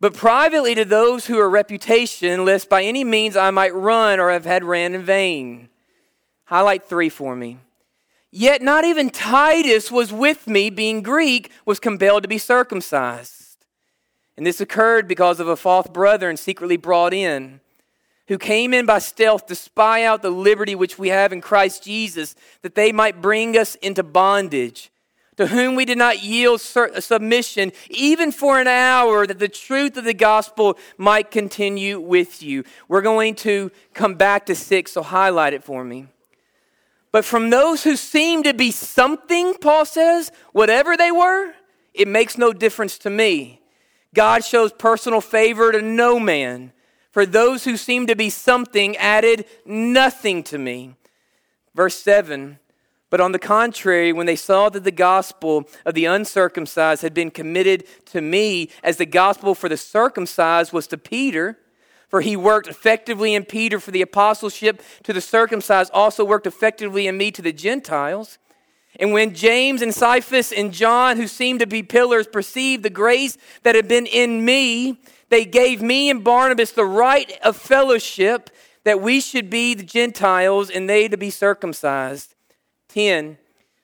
But 0.00 0.14
privately 0.14 0.74
to 0.74 0.84
those 0.84 1.26
who 1.26 1.38
are 1.38 1.48
reputation, 1.48 2.44
lest 2.44 2.68
by 2.68 2.82
any 2.82 3.04
means 3.04 3.36
I 3.36 3.50
might 3.50 3.74
run 3.74 4.20
or 4.20 4.30
have 4.30 4.44
had 4.44 4.64
ran 4.64 4.94
in 4.94 5.02
vain. 5.02 5.68
Highlight 6.44 6.84
three 6.84 7.08
for 7.08 7.36
me. 7.36 7.58
Yet 8.30 8.62
not 8.62 8.84
even 8.84 9.10
Titus 9.10 9.92
was 9.92 10.12
with 10.12 10.46
me, 10.46 10.68
being 10.68 11.02
Greek, 11.02 11.50
was 11.64 11.78
compelled 11.78 12.24
to 12.24 12.28
be 12.28 12.38
circumcised. 12.38 13.64
And 14.36 14.44
this 14.44 14.60
occurred 14.60 15.06
because 15.06 15.38
of 15.38 15.46
a 15.46 15.56
false 15.56 15.86
brother 15.86 16.28
and 16.28 16.38
secretly 16.38 16.76
brought 16.76 17.14
in 17.14 17.60
who 18.28 18.38
came 18.38 18.72
in 18.72 18.86
by 18.86 18.98
stealth 18.98 19.46
to 19.46 19.54
spy 19.54 20.04
out 20.04 20.22
the 20.22 20.30
liberty 20.30 20.74
which 20.74 20.98
we 20.98 21.08
have 21.08 21.32
in 21.32 21.40
Christ 21.40 21.82
Jesus, 21.82 22.34
that 22.62 22.74
they 22.74 22.90
might 22.90 23.20
bring 23.20 23.56
us 23.56 23.74
into 23.76 24.02
bondage, 24.02 24.90
to 25.36 25.48
whom 25.48 25.74
we 25.74 25.84
did 25.84 25.98
not 25.98 26.22
yield 26.22 26.60
submission, 26.60 27.72
even 27.90 28.30
for 28.32 28.60
an 28.60 28.68
hour, 28.68 29.26
that 29.26 29.40
the 29.40 29.48
truth 29.48 29.96
of 29.96 30.04
the 30.04 30.14
gospel 30.14 30.78
might 30.96 31.30
continue 31.30 32.00
with 32.00 32.42
you. 32.42 32.64
We're 32.88 33.02
going 33.02 33.34
to 33.36 33.70
come 33.92 34.14
back 34.14 34.46
to 34.46 34.54
six, 34.54 34.92
so 34.92 35.02
highlight 35.02 35.52
it 35.52 35.64
for 35.64 35.84
me. 35.84 36.06
But 37.10 37.24
from 37.24 37.50
those 37.50 37.84
who 37.84 37.96
seem 37.96 38.42
to 38.44 38.54
be 38.54 38.70
something, 38.70 39.54
Paul 39.54 39.84
says, 39.84 40.32
whatever 40.52 40.96
they 40.96 41.12
were, 41.12 41.52
it 41.92 42.08
makes 42.08 42.38
no 42.38 42.52
difference 42.52 42.96
to 42.98 43.10
me. 43.10 43.60
God 44.14 44.44
shows 44.44 44.72
personal 44.72 45.20
favor 45.20 45.72
to 45.72 45.82
no 45.82 46.18
man 46.18 46.72
for 47.14 47.24
those 47.24 47.62
who 47.62 47.76
seem 47.76 48.08
to 48.08 48.16
be 48.16 48.28
something 48.28 48.96
added 48.96 49.44
nothing 49.64 50.42
to 50.42 50.58
me. 50.58 50.96
Verse 51.72 51.94
7 51.94 52.58
But 53.08 53.20
on 53.20 53.30
the 53.30 53.38
contrary, 53.38 54.12
when 54.12 54.26
they 54.26 54.34
saw 54.34 54.68
that 54.68 54.82
the 54.82 54.90
gospel 54.90 55.68
of 55.86 55.94
the 55.94 56.06
uncircumcised 56.06 57.02
had 57.02 57.14
been 57.14 57.30
committed 57.30 57.84
to 58.06 58.20
me, 58.20 58.68
as 58.82 58.96
the 58.96 59.06
gospel 59.06 59.54
for 59.54 59.68
the 59.68 59.76
circumcised 59.76 60.72
was 60.72 60.88
to 60.88 60.98
Peter, 60.98 61.56
for 62.08 62.20
he 62.20 62.36
worked 62.36 62.66
effectively 62.66 63.32
in 63.32 63.44
Peter 63.44 63.78
for 63.78 63.92
the 63.92 64.02
apostleship 64.02 64.82
to 65.04 65.12
the 65.12 65.20
circumcised, 65.20 65.92
also 65.94 66.24
worked 66.24 66.48
effectively 66.48 67.06
in 67.06 67.16
me 67.16 67.30
to 67.30 67.42
the 67.42 67.52
Gentiles. 67.52 68.38
And 68.98 69.12
when 69.12 69.34
James 69.34 69.82
and 69.82 69.94
Cephas 69.94 70.50
and 70.50 70.72
John, 70.72 71.16
who 71.16 71.28
seemed 71.28 71.60
to 71.60 71.66
be 71.66 71.84
pillars, 71.84 72.26
perceived 72.26 72.82
the 72.82 72.90
grace 72.90 73.38
that 73.62 73.76
had 73.76 73.86
been 73.86 74.06
in 74.06 74.44
me, 74.44 74.98
they 75.34 75.44
gave 75.44 75.82
me 75.82 76.08
and 76.10 76.22
Barnabas 76.22 76.70
the 76.70 76.84
right 76.84 77.36
of 77.42 77.56
fellowship 77.56 78.50
that 78.84 79.00
we 79.00 79.20
should 79.20 79.50
be 79.50 79.74
the 79.74 79.82
Gentiles 79.82 80.70
and 80.70 80.88
they 80.88 81.08
to 81.08 81.16
be 81.16 81.28
circumcised. 81.28 82.36
10. 82.90 83.36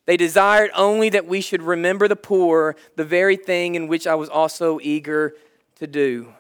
They 0.07 0.17
desired 0.17 0.71
only 0.77 1.09
that 1.09 1.27
we 1.27 1.41
should 1.41 1.63
remember 1.63 2.07
the 2.07 2.15
poor, 2.15 2.77
the 2.95 3.05
very 3.05 3.37
thing 3.37 3.75
in 3.75 3.89
which 3.89 4.07
I 4.07 4.15
was 4.15 4.29
also 4.29 4.79
eager 4.81 5.35
to 5.81 5.89
do. 5.89 6.35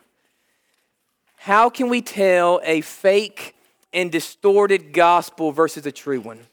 How 1.38 1.71
can 1.71 1.88
we 1.88 2.02
tell 2.02 2.61
a 2.62 2.81
fake 2.81 3.57
and 3.93 4.12
distorted 4.12 4.93
gospel 4.93 5.50
versus 5.50 5.87
a 5.87 5.93
true 5.93 6.21
one? 6.21 6.47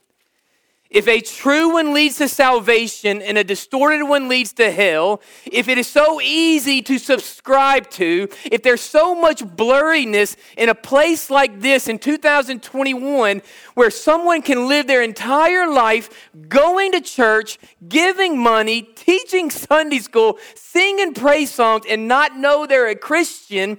If 0.89 1.08
a 1.08 1.20
true 1.20 1.74
one 1.74 1.94
leads 1.94 2.17
to 2.17 2.29
salvation 2.29 3.22
and 3.22 3.38
a 3.38 3.44
distorted 3.44 4.06
one 4.06 4.29
leads 4.29 4.53
to 4.53 4.72
hell, 4.72 5.22
if 5.46 5.67
it 5.67 5.77
is 5.77 5.88
so 5.88 6.22
easy 6.22 6.82
to 6.84 6.98
subscribe 6.98 7.89
to, 7.91 8.29
if 8.46 8.63
there's 8.63 8.82
so 8.82 9.13
much 9.13 9.44
blurriness 9.44 10.38
in 10.56 10.70
a 10.70 10.75
place 10.75 11.29
like 11.29 11.60
this 11.60 11.89
in 11.89 12.00
2021 12.00 13.41
where 13.74 13.91
someone 13.91 14.41
can 14.41 14.67
live 14.67 14.88
their 14.88 15.01
entire 15.03 15.70
life 15.70 16.29
going 16.48 16.94
to 16.94 17.01
church, 17.01 17.58
giving 17.88 18.39
money, 18.39 18.82
teaching 18.82 19.51
Sunday 19.51 20.00
school, 20.00 20.39
singing 20.56 21.13
praise 21.13 21.51
songs, 21.51 21.84
and 21.89 22.08
not 22.08 22.38
know 22.38 22.65
they're 22.65 22.88
a 22.88 22.96
Christian, 22.96 23.77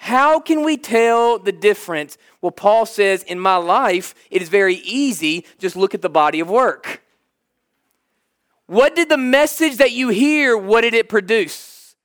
how 0.00 0.40
can 0.40 0.64
we 0.64 0.76
tell 0.76 1.38
the 1.38 1.52
difference? 1.52 2.16
Well, 2.40 2.52
Paul 2.52 2.86
says, 2.86 3.24
in 3.24 3.38
my 3.38 3.56
life, 3.56 4.14
it 4.30 4.40
is 4.40 4.48
very 4.48 4.76
easy. 4.76 5.44
Just 5.58 5.76
look 5.76 5.92
at 5.92 6.02
the 6.02 6.08
body 6.08 6.40
of 6.40 6.48
work. 6.48 7.02
What 8.66 8.94
did 8.94 9.08
the 9.08 9.18
message 9.18 9.78
that 9.78 9.92
you 9.92 10.08
hear, 10.08 10.56
what 10.56 10.82
did 10.82 10.94
it 10.94 11.08
produce? 11.08 11.96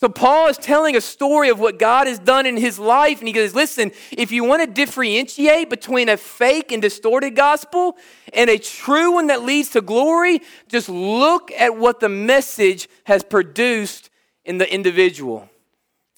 So 0.00 0.08
Paul 0.08 0.48
is 0.48 0.58
telling 0.58 0.96
a 0.96 1.00
story 1.00 1.48
of 1.48 1.60
what 1.60 1.78
God 1.78 2.08
has 2.08 2.18
done 2.18 2.44
in 2.44 2.56
his 2.56 2.76
life. 2.76 3.20
And 3.20 3.28
he 3.28 3.32
goes, 3.32 3.54
listen, 3.54 3.92
if 4.10 4.32
you 4.32 4.42
want 4.42 4.62
to 4.62 4.66
differentiate 4.66 5.70
between 5.70 6.08
a 6.08 6.16
fake 6.16 6.72
and 6.72 6.82
distorted 6.82 7.36
gospel 7.36 7.96
and 8.34 8.50
a 8.50 8.58
true 8.58 9.12
one 9.12 9.28
that 9.28 9.44
leads 9.44 9.68
to 9.70 9.80
glory, 9.80 10.42
just 10.66 10.88
look 10.88 11.52
at 11.52 11.76
what 11.76 12.00
the 12.00 12.08
message 12.08 12.88
has 13.04 13.22
produced 13.22 14.10
in 14.44 14.58
the 14.58 14.74
individual. 14.74 15.48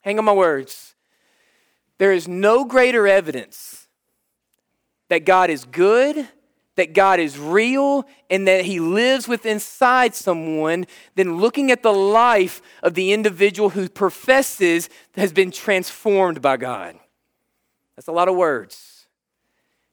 Hang 0.00 0.18
on 0.18 0.24
my 0.24 0.32
words. 0.32 0.93
There 1.98 2.12
is 2.12 2.26
no 2.26 2.64
greater 2.64 3.06
evidence 3.06 3.88
that 5.08 5.24
God 5.24 5.50
is 5.50 5.64
good, 5.64 6.28
that 6.76 6.92
God 6.92 7.20
is 7.20 7.38
real, 7.38 8.04
and 8.28 8.48
that 8.48 8.64
He 8.64 8.80
lives 8.80 9.28
within 9.28 9.52
inside 9.52 10.14
someone 10.14 10.86
than 11.14 11.36
looking 11.36 11.70
at 11.70 11.82
the 11.82 11.92
life 11.92 12.60
of 12.82 12.94
the 12.94 13.12
individual 13.12 13.70
who 13.70 13.88
professes 13.88 14.88
has 15.14 15.32
been 15.32 15.50
transformed 15.50 16.42
by 16.42 16.56
God. 16.56 16.98
That's 17.96 18.08
a 18.08 18.12
lot 18.12 18.28
of 18.28 18.34
words. 18.34 19.06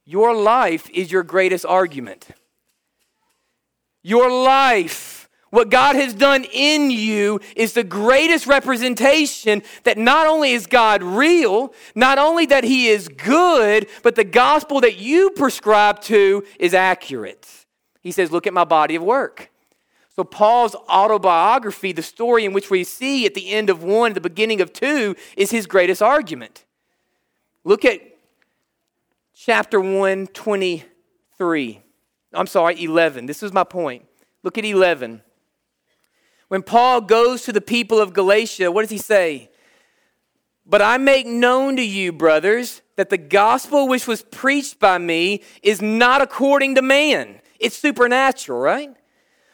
Your 0.05 0.36
life 0.36 0.89
is 0.89 1.12
your 1.12 1.24
greatest 1.24 1.65
argument. 1.65 2.29
Your 4.01 4.31
life 4.31 5.21
what 5.51 5.70
God 5.70 5.98
has 5.98 6.13
done 6.13 6.46
in 6.46 6.89
you 6.91 7.41
is 7.55 7.74
the 7.74 7.84
greatest 7.84 8.48
representation 8.48 9.62
that 9.84 9.98
not 9.98 10.25
only 10.25 10.51
is 10.51 10.65
God 10.65 11.03
real, 11.03 11.74
not 11.93 12.17
only 12.17 12.46
that 12.48 12.63
He 12.63 12.88
is 12.88 13.10
good, 13.10 13.88
but 14.01 14.15
the 14.15 14.24
gospel 14.24 14.79
that 14.81 14.98
you 14.98 15.29
prescribe 15.31 16.01
to 16.03 16.43
is 16.58 16.74
accurate. 16.74 17.48
He 18.01 18.12
says, 18.12 18.31
Look 18.31 18.48
at 18.48 18.53
my 18.53 18.63
body 18.63 18.96
of 18.96 19.03
work. 19.03 19.51
So, 20.15 20.24
Paul's 20.24 20.75
autobiography, 20.75 21.91
the 21.91 22.01
story 22.01 22.46
in 22.46 22.53
which 22.53 22.70
we 22.70 22.84
see 22.86 23.25
at 23.25 23.34
the 23.34 23.50
end 23.50 23.70
of 23.70 23.84
one, 23.84 24.13
the 24.13 24.22
beginning 24.22 24.62
of 24.62 24.72
two, 24.72 25.15
is 25.36 25.51
his 25.51 25.67
greatest 25.67 26.01
argument. 26.01 26.65
Look 27.63 27.84
at 27.84 28.01
chapter 29.34 29.81
1, 29.81 30.27
23. 30.27 31.81
I'm 32.34 32.48
sorry, 32.48 32.84
11. 32.84 33.25
This 33.25 33.43
is 33.43 33.51
my 33.51 33.63
point. 33.63 34.05
Look 34.43 34.58
at 34.58 34.65
11. 34.65 35.22
When 36.51 36.63
Paul 36.63 37.00
goes 37.00 37.43
to 37.43 37.53
the 37.53 37.62
people 37.62 38.01
of 38.01 38.12
Galatia, 38.12 38.74
what 38.74 38.81
does 38.81 38.89
he 38.89 38.98
say? 38.98 39.50
But 40.65 40.81
I 40.81 40.98
make 40.98 41.25
known 41.25 41.77
to 41.77 41.81
you, 41.81 42.12
brothers, 42.12 42.81
that 42.98 43.10
the 43.10 43.17
gospel 43.17 43.88
which 43.88 44.05
was 44.05 44.22
preached 44.22 44.77
by 44.77 44.98
me 44.98 45.43
is 45.63 45.81
not 45.81 46.22
according 46.22 46.75
to 46.75 46.81
man. 46.81 47.39
It's 47.57 47.77
supernatural, 47.77 48.59
right? 48.59 48.94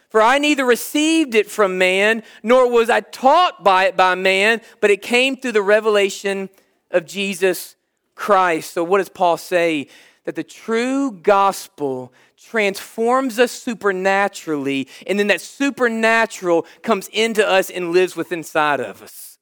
For 0.10 0.24
I 0.24 0.40
neither 0.40 0.66
received 0.66 1.36
it 1.36 1.52
from 1.52 1.78
man, 1.78 2.24
nor 2.42 2.68
was 2.68 2.90
I 2.90 3.02
taught 3.02 3.64
by 3.64 3.86
it 3.86 3.96
by 3.96 4.16
man, 4.16 4.60
but 4.82 4.90
it 4.90 5.04
came 5.04 5.38
through 5.38 5.52
the 5.52 5.62
revelation 5.62 6.50
of 6.90 7.06
Jesus 7.06 7.76
Christ. 8.16 8.74
So, 8.74 8.84
what 8.84 8.98
does 8.98 9.10
Paul 9.10 9.38
say? 9.38 9.88
That 10.28 10.36
the 10.36 10.44
true 10.44 11.12
gospel 11.12 12.12
transforms 12.36 13.40
us 13.40 13.54
supernaturally, 13.54 14.90
and 15.08 15.18
then 15.18 15.28
that 15.28 15.40
supernatural 15.40 16.66
comes 16.82 17.08
into 17.14 17.48
us 17.48 17.70
and 17.70 17.94
lives 17.94 18.18
within 18.18 18.40
inside 18.40 18.82
of 18.82 19.02
us. 19.02 19.40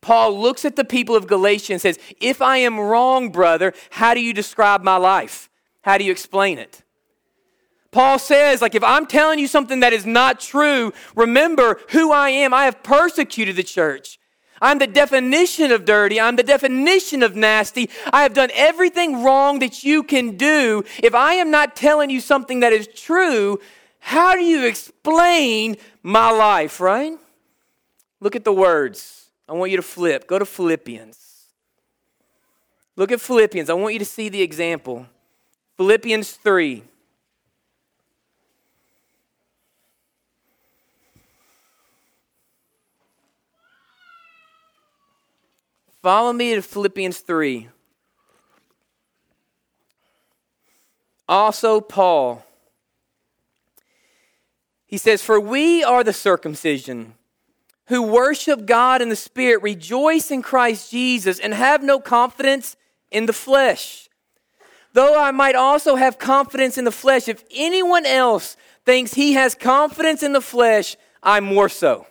Paul 0.00 0.40
looks 0.40 0.64
at 0.64 0.76
the 0.76 0.84
people 0.84 1.16
of 1.16 1.26
Galatia 1.26 1.72
and 1.72 1.82
says, 1.82 1.98
If 2.20 2.40
I 2.40 2.58
am 2.58 2.78
wrong, 2.78 3.30
brother, 3.30 3.74
how 3.90 4.14
do 4.14 4.20
you 4.20 4.32
describe 4.32 4.84
my 4.84 4.96
life? 4.98 5.50
How 5.82 5.98
do 5.98 6.04
you 6.04 6.12
explain 6.12 6.58
it? 6.58 6.84
Paul 7.90 8.20
says, 8.20 8.62
like, 8.62 8.76
if 8.76 8.84
I'm 8.84 9.06
telling 9.06 9.40
you 9.40 9.48
something 9.48 9.80
that 9.80 9.92
is 9.92 10.06
not 10.06 10.38
true, 10.38 10.92
remember 11.16 11.80
who 11.90 12.12
I 12.12 12.30
am. 12.30 12.54
I 12.54 12.66
have 12.66 12.84
persecuted 12.84 13.56
the 13.56 13.64
church. 13.64 14.20
I'm 14.60 14.78
the 14.78 14.86
definition 14.86 15.72
of 15.72 15.84
dirty. 15.84 16.20
I'm 16.20 16.36
the 16.36 16.42
definition 16.42 17.22
of 17.22 17.34
nasty. 17.34 17.88
I 18.12 18.22
have 18.22 18.34
done 18.34 18.50
everything 18.54 19.22
wrong 19.22 19.58
that 19.60 19.82
you 19.84 20.02
can 20.02 20.36
do. 20.36 20.84
If 21.02 21.14
I 21.14 21.34
am 21.34 21.50
not 21.50 21.74
telling 21.74 22.10
you 22.10 22.20
something 22.20 22.60
that 22.60 22.72
is 22.72 22.86
true, 22.86 23.58
how 24.00 24.34
do 24.34 24.42
you 24.42 24.66
explain 24.66 25.76
my 26.02 26.30
life, 26.30 26.80
right? 26.80 27.18
Look 28.20 28.36
at 28.36 28.44
the 28.44 28.52
words. 28.52 29.30
I 29.48 29.52
want 29.52 29.70
you 29.70 29.76
to 29.78 29.82
flip. 29.82 30.26
Go 30.26 30.38
to 30.38 30.44
Philippians. 30.44 31.16
Look 32.96 33.12
at 33.12 33.20
Philippians. 33.20 33.70
I 33.70 33.74
want 33.74 33.94
you 33.94 33.98
to 33.98 34.04
see 34.04 34.28
the 34.28 34.42
example. 34.42 35.06
Philippians 35.76 36.32
3. 36.32 36.82
Follow 46.02 46.32
me 46.32 46.54
to 46.54 46.62
Philippians 46.62 47.18
3. 47.18 47.68
Also, 51.28 51.80
Paul. 51.80 52.44
He 54.86 54.96
says, 54.96 55.22
For 55.22 55.38
we 55.38 55.84
are 55.84 56.02
the 56.02 56.12
circumcision 56.12 57.14
who 57.86 58.02
worship 58.02 58.66
God 58.66 59.02
in 59.02 59.08
the 59.08 59.16
Spirit, 59.16 59.62
rejoice 59.62 60.30
in 60.30 60.42
Christ 60.42 60.90
Jesus, 60.90 61.38
and 61.38 61.52
have 61.52 61.82
no 61.82 62.00
confidence 62.00 62.76
in 63.10 63.26
the 63.26 63.32
flesh. 63.32 64.08
Though 64.92 65.20
I 65.20 65.30
might 65.32 65.54
also 65.54 65.96
have 65.96 66.18
confidence 66.18 66.78
in 66.78 66.84
the 66.84 66.92
flesh, 66.92 67.28
if 67.28 67.44
anyone 67.54 68.06
else 68.06 68.56
thinks 68.84 69.14
he 69.14 69.34
has 69.34 69.54
confidence 69.54 70.22
in 70.22 70.32
the 70.32 70.40
flesh, 70.40 70.96
I'm 71.22 71.44
more 71.44 71.68
so. 71.68 72.06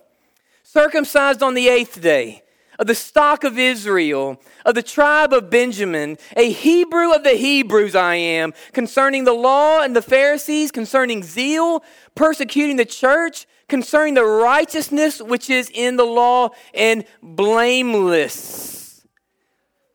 Circumcised 0.63 1.41
on 1.41 1.55
the 1.55 1.67
eighth 1.67 1.99
day 1.99 2.43
of 2.79 2.87
the 2.87 2.95
stock 2.95 3.43
of 3.43 3.59
Israel, 3.59 4.41
of 4.65 4.73
the 4.73 4.81
tribe 4.81 5.33
of 5.33 5.49
Benjamin, 5.49 6.17
a 6.35 6.49
Hebrew 6.49 7.13
of 7.13 7.23
the 7.23 7.35
Hebrews 7.35 7.93
I 7.93 8.15
am, 8.15 8.53
concerning 8.71 9.25
the 9.25 9.33
law 9.33 9.81
and 9.81 9.95
the 9.95 10.01
Pharisees, 10.01 10.71
concerning 10.71 11.21
zeal, 11.21 11.83
persecuting 12.15 12.77
the 12.77 12.85
church, 12.85 13.45
concerning 13.67 14.13
the 14.13 14.25
righteousness 14.25 15.21
which 15.21 15.49
is 15.49 15.69
in 15.73 15.97
the 15.97 16.05
law, 16.05 16.49
and 16.73 17.03
blameless. 17.21 19.05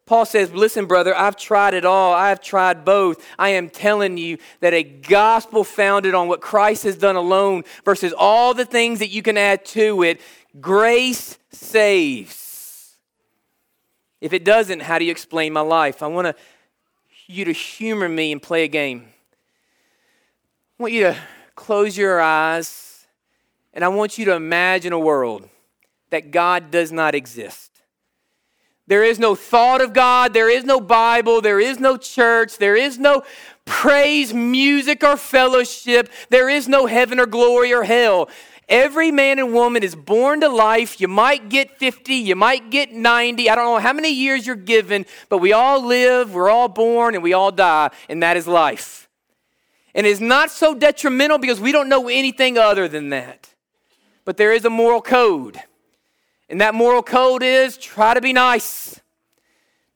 Paul 0.06 0.26
says, 0.26 0.52
Listen, 0.52 0.84
brother, 0.84 1.16
I've 1.16 1.36
tried 1.36 1.72
it 1.72 1.86
all. 1.86 2.12
I 2.12 2.28
have 2.28 2.42
tried 2.42 2.84
both. 2.84 3.24
I 3.38 3.50
am 3.50 3.70
telling 3.70 4.18
you 4.18 4.36
that 4.60 4.74
a 4.74 4.82
gospel 4.82 5.64
founded 5.64 6.14
on 6.14 6.28
what 6.28 6.42
Christ 6.42 6.84
has 6.84 6.98
done 6.98 7.16
alone 7.16 7.64
versus 7.86 8.12
all 8.12 8.52
the 8.52 8.66
things 8.66 8.98
that 8.98 9.08
you 9.08 9.22
can 9.22 9.38
add 9.38 9.64
to 9.66 10.02
it, 10.02 10.20
grace 10.60 11.38
saves. 11.50 12.43
If 14.24 14.32
it 14.32 14.42
doesn't, 14.42 14.80
how 14.80 14.98
do 14.98 15.04
you 15.04 15.10
explain 15.10 15.52
my 15.52 15.60
life? 15.60 16.02
I 16.02 16.06
want 16.06 16.34
you 17.26 17.44
to 17.44 17.52
humor 17.52 18.08
me 18.08 18.32
and 18.32 18.40
play 18.40 18.64
a 18.64 18.68
game. 18.68 19.04
I 20.80 20.82
want 20.82 20.94
you 20.94 21.02
to 21.02 21.16
close 21.54 21.94
your 21.94 22.22
eyes 22.22 23.06
and 23.74 23.84
I 23.84 23.88
want 23.88 24.16
you 24.16 24.24
to 24.24 24.32
imagine 24.32 24.94
a 24.94 24.98
world 24.98 25.46
that 26.08 26.30
God 26.30 26.70
does 26.70 26.90
not 26.90 27.14
exist. 27.14 27.70
There 28.86 29.04
is 29.04 29.18
no 29.18 29.34
thought 29.34 29.82
of 29.82 29.92
God. 29.92 30.32
There 30.32 30.48
is 30.48 30.64
no 30.64 30.80
Bible. 30.80 31.42
There 31.42 31.60
is 31.60 31.78
no 31.78 31.98
church. 31.98 32.56
There 32.56 32.76
is 32.76 32.98
no 32.98 33.24
praise, 33.66 34.32
music, 34.32 35.04
or 35.04 35.18
fellowship. 35.18 36.08
There 36.30 36.48
is 36.48 36.66
no 36.66 36.86
heaven 36.86 37.20
or 37.20 37.26
glory 37.26 37.74
or 37.74 37.82
hell. 37.82 38.30
Every 38.68 39.10
man 39.10 39.38
and 39.38 39.52
woman 39.52 39.82
is 39.82 39.94
born 39.94 40.40
to 40.40 40.48
life. 40.48 41.00
You 41.00 41.08
might 41.08 41.48
get 41.48 41.78
50, 41.78 42.14
you 42.14 42.34
might 42.34 42.70
get 42.70 42.92
90. 42.92 43.50
I 43.50 43.54
don't 43.54 43.64
know 43.64 43.78
how 43.78 43.92
many 43.92 44.10
years 44.10 44.46
you're 44.46 44.56
given, 44.56 45.04
but 45.28 45.38
we 45.38 45.52
all 45.52 45.84
live, 45.84 46.32
we're 46.32 46.50
all 46.50 46.68
born, 46.68 47.14
and 47.14 47.22
we 47.22 47.32
all 47.32 47.52
die, 47.52 47.90
and 48.08 48.22
that 48.22 48.36
is 48.36 48.46
life. 48.46 49.08
And 49.94 50.06
it's 50.06 50.20
not 50.20 50.50
so 50.50 50.74
detrimental 50.74 51.38
because 51.38 51.60
we 51.60 51.72
don't 51.72 51.88
know 51.88 52.08
anything 52.08 52.58
other 52.58 52.88
than 52.88 53.10
that. 53.10 53.54
But 54.24 54.38
there 54.38 54.52
is 54.52 54.64
a 54.64 54.70
moral 54.70 55.02
code. 55.02 55.58
And 56.48 56.60
that 56.60 56.74
moral 56.74 57.02
code 57.02 57.42
is 57.42 57.76
try 57.76 58.14
to 58.14 58.20
be 58.20 58.32
nice. 58.32 59.00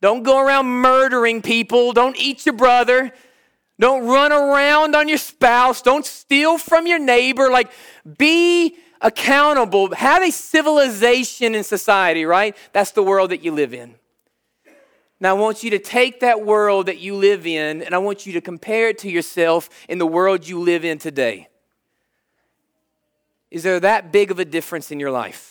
Don't 0.01 0.23
go 0.23 0.39
around 0.39 0.67
murdering 0.67 1.43
people. 1.43 1.93
Don't 1.93 2.17
eat 2.17 2.47
your 2.47 2.55
brother. 2.55 3.13
Don't 3.81 4.07
run 4.07 4.33
around 4.33 4.97
on 4.97 5.09
your 5.09 5.19
spouse. 5.19 5.83
Don't 5.83 6.05
steal 6.05 6.59
from 6.59 6.87
your 6.87 6.99
neighbor. 6.99 7.51
Like, 7.51 7.71
be 8.17 8.77
accountable. 9.01 9.95
Have 9.95 10.23
a 10.23 10.33
civilization 10.33 11.55
in 11.55 11.63
society, 11.63 12.25
right? 12.25 12.57
That's 12.73 12.91
the 12.91 13.03
world 13.03 13.31
that 13.31 13.45
you 13.45 13.53
live 13.53 13.73
in. 13.73 13.95
Now, 15.21 15.31
I 15.37 15.39
want 15.39 15.65
you 15.65 15.71
to 15.71 15.79
take 15.79 16.21
that 16.21 16.45
world 16.45 16.87
that 16.87 16.99
you 16.99 17.15
live 17.15 17.47
in 17.47 17.83
and 17.83 17.95
I 17.95 17.99
want 17.99 18.27
you 18.27 18.33
to 18.35 18.41
compare 18.41 18.89
it 18.89 18.99
to 18.99 19.11
yourself 19.11 19.69
in 19.89 19.99
the 19.99 20.07
world 20.07 20.47
you 20.47 20.61
live 20.61 20.85
in 20.85 20.99
today. 20.99 21.49
Is 23.51 23.63
there 23.63 23.81
that 23.81 24.13
big 24.13 24.31
of 24.31 24.39
a 24.39 24.45
difference 24.45 24.91
in 24.91 25.01
your 25.01 25.11
life? 25.11 25.48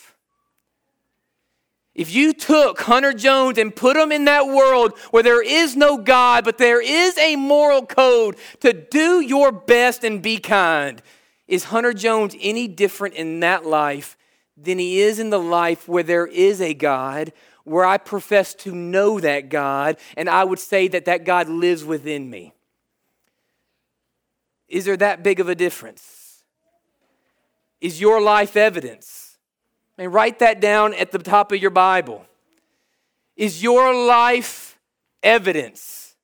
If 1.98 2.14
you 2.14 2.32
took 2.32 2.82
Hunter 2.82 3.12
Jones 3.12 3.58
and 3.58 3.76
put 3.76 3.98
him 3.98 4.12
in 4.12 4.26
that 4.26 4.46
world 4.46 4.96
where 5.10 5.24
there 5.24 5.44
is 5.44 5.76
no 5.76 5.98
God, 5.98 6.46
but 6.46 6.60
there 6.60 6.80
is 6.80 7.18
a 7.18 7.36
moral 7.36 7.88
code 7.88 8.38
to 8.60 8.72
do 8.72 9.20
your 9.20 9.52
best 9.52 10.04
and 10.04 10.22
be 10.22 10.38
kind, 10.38 11.02
is 11.48 11.66
Hunter 11.66 11.94
Jones 11.94 12.36
any 12.40 12.68
different 12.68 13.16
in 13.16 13.40
that 13.40 13.66
life 13.66 14.16
than 14.56 14.78
he 14.78 15.02
is 15.02 15.18
in 15.18 15.32
the 15.32 15.40
life 15.40 15.88
where 15.88 16.04
there 16.04 16.28
is 16.28 16.62
a 16.62 16.76
God, 16.76 17.34
where 17.64 17.84
I 17.84 17.98
profess 17.98 18.54
to 18.56 18.76
know 18.76 19.20
that 19.20 19.50
God, 19.50 19.98
and 20.16 20.30
I 20.30 20.44
would 20.44 20.60
say 20.60 20.88
that 20.90 21.06
that 21.06 21.26
God 21.26 21.50
lives 21.50 21.84
within 21.84 22.30
me? 22.30 22.54
Is 24.68 24.86
there 24.86 24.98
that 24.98 25.24
big 25.24 25.40
of 25.40 25.50
a 25.50 25.56
difference? 25.56 26.44
Is 27.82 28.00
your 28.00 28.22
life 28.22 28.56
evidence? 28.56 29.27
Write 30.06 30.40
that 30.40 30.60
down 30.60 30.94
at 30.94 31.12
the 31.12 31.18
top 31.18 31.52
of 31.52 31.60
your 31.60 31.72
Bible. 31.72 32.26
Is 33.36 33.64
your 33.64 33.94
life 33.94 34.78
evidence? 35.24 36.16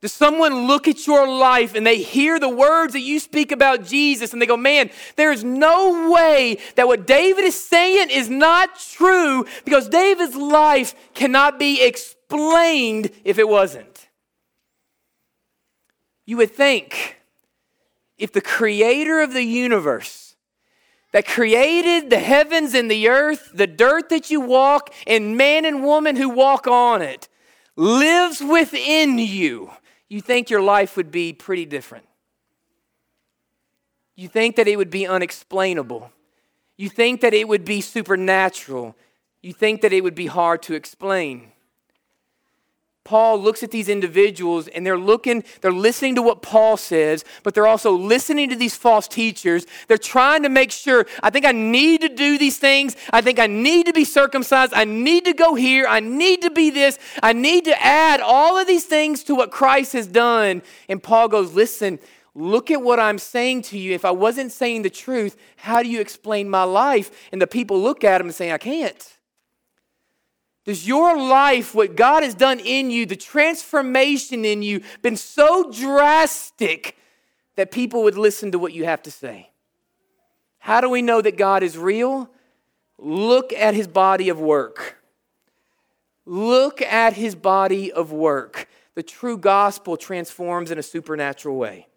Does 0.00 0.12
someone 0.12 0.66
look 0.66 0.88
at 0.88 1.06
your 1.06 1.28
life 1.28 1.74
and 1.74 1.86
they 1.86 1.98
hear 1.98 2.40
the 2.40 2.48
words 2.48 2.94
that 2.94 3.00
you 3.00 3.20
speak 3.20 3.52
about 3.52 3.84
Jesus 3.84 4.32
and 4.32 4.40
they 4.40 4.46
go, 4.46 4.56
man, 4.56 4.90
there's 5.16 5.44
no 5.44 6.10
way 6.10 6.56
that 6.76 6.88
what 6.88 7.06
David 7.06 7.44
is 7.44 7.62
saying 7.62 8.08
is 8.10 8.30
not 8.30 8.78
true 8.78 9.44
because 9.64 9.88
David's 9.90 10.34
life 10.34 10.94
cannot 11.12 11.58
be 11.58 11.82
explained 11.82 13.10
if 13.24 13.38
it 13.38 13.46
wasn't? 13.46 14.08
You 16.24 16.38
would 16.38 16.54
think 16.54 17.20
if 18.16 18.32
the 18.32 18.40
creator 18.40 19.20
of 19.20 19.34
the 19.34 19.42
universe 19.42 20.29
that 21.12 21.26
created 21.26 22.10
the 22.10 22.18
heavens 22.18 22.74
and 22.74 22.90
the 22.90 23.08
earth, 23.08 23.50
the 23.52 23.66
dirt 23.66 24.08
that 24.10 24.30
you 24.30 24.40
walk, 24.40 24.92
and 25.06 25.36
man 25.36 25.64
and 25.64 25.82
woman 25.82 26.16
who 26.16 26.28
walk 26.28 26.66
on 26.66 27.02
it, 27.02 27.28
lives 27.76 28.40
within 28.40 29.18
you, 29.18 29.70
you 30.08 30.20
think 30.20 30.50
your 30.50 30.62
life 30.62 30.96
would 30.96 31.10
be 31.10 31.32
pretty 31.32 31.64
different. 31.64 32.06
You 34.16 34.28
think 34.28 34.56
that 34.56 34.68
it 34.68 34.76
would 34.76 34.90
be 34.90 35.06
unexplainable. 35.06 36.12
You 36.76 36.88
think 36.88 37.22
that 37.22 37.32
it 37.34 37.48
would 37.48 37.64
be 37.64 37.80
supernatural. 37.80 38.96
You 39.42 39.52
think 39.52 39.80
that 39.80 39.92
it 39.92 40.02
would 40.02 40.14
be 40.14 40.26
hard 40.26 40.62
to 40.64 40.74
explain. 40.74 41.49
Paul 43.10 43.42
looks 43.42 43.64
at 43.64 43.72
these 43.72 43.88
individuals 43.88 44.68
and 44.68 44.86
they're 44.86 44.96
looking, 44.96 45.42
they're 45.62 45.72
listening 45.72 46.14
to 46.14 46.22
what 46.22 46.42
Paul 46.42 46.76
says, 46.76 47.24
but 47.42 47.54
they're 47.54 47.66
also 47.66 47.90
listening 47.90 48.50
to 48.50 48.54
these 48.54 48.76
false 48.76 49.08
teachers. 49.08 49.66
They're 49.88 49.98
trying 49.98 50.44
to 50.44 50.48
make 50.48 50.70
sure, 50.70 51.04
I 51.20 51.30
think 51.30 51.44
I 51.44 51.50
need 51.50 52.02
to 52.02 52.08
do 52.08 52.38
these 52.38 52.58
things. 52.58 52.94
I 53.12 53.20
think 53.20 53.40
I 53.40 53.48
need 53.48 53.86
to 53.86 53.92
be 53.92 54.04
circumcised. 54.04 54.72
I 54.74 54.84
need 54.84 55.24
to 55.24 55.32
go 55.32 55.56
here. 55.56 55.88
I 55.88 55.98
need 55.98 56.42
to 56.42 56.50
be 56.50 56.70
this. 56.70 57.00
I 57.20 57.32
need 57.32 57.64
to 57.64 57.82
add 57.84 58.20
all 58.20 58.56
of 58.56 58.68
these 58.68 58.84
things 58.84 59.24
to 59.24 59.34
what 59.34 59.50
Christ 59.50 59.92
has 59.94 60.06
done. 60.06 60.62
And 60.88 61.02
Paul 61.02 61.26
goes, 61.26 61.52
Listen, 61.52 61.98
look 62.36 62.70
at 62.70 62.80
what 62.80 63.00
I'm 63.00 63.18
saying 63.18 63.62
to 63.62 63.76
you. 63.76 63.92
If 63.92 64.04
I 64.04 64.12
wasn't 64.12 64.52
saying 64.52 64.82
the 64.82 64.88
truth, 64.88 65.36
how 65.56 65.82
do 65.82 65.88
you 65.88 66.00
explain 66.00 66.48
my 66.48 66.62
life? 66.62 67.10
And 67.32 67.42
the 67.42 67.48
people 67.48 67.82
look 67.82 68.04
at 68.04 68.20
him 68.20 68.28
and 68.28 68.34
say, 68.36 68.52
I 68.52 68.58
can't. 68.58 69.16
Does 70.64 70.86
your 70.86 71.16
life, 71.16 71.74
what 71.74 71.96
God 71.96 72.22
has 72.22 72.34
done 72.34 72.60
in 72.60 72.90
you, 72.90 73.06
the 73.06 73.16
transformation 73.16 74.44
in 74.44 74.62
you, 74.62 74.82
been 75.02 75.16
so 75.16 75.70
drastic 75.70 76.96
that 77.56 77.70
people 77.70 78.02
would 78.02 78.16
listen 78.16 78.52
to 78.52 78.58
what 78.58 78.72
you 78.72 78.84
have 78.84 79.02
to 79.02 79.10
say? 79.10 79.50
How 80.58 80.80
do 80.80 80.90
we 80.90 81.00
know 81.02 81.22
that 81.22 81.38
God 81.38 81.62
is 81.62 81.78
real? 81.78 82.30
Look 82.98 83.52
at 83.52 83.74
his 83.74 83.88
body 83.88 84.28
of 84.28 84.38
work. 84.38 84.98
Look 86.26 86.82
at 86.82 87.14
his 87.14 87.34
body 87.34 87.90
of 87.90 88.12
work. 88.12 88.68
The 88.94 89.02
true 89.02 89.38
gospel 89.38 89.96
transforms 89.96 90.70
in 90.70 90.78
a 90.78 90.82
supernatural 90.82 91.56
way. 91.56 91.88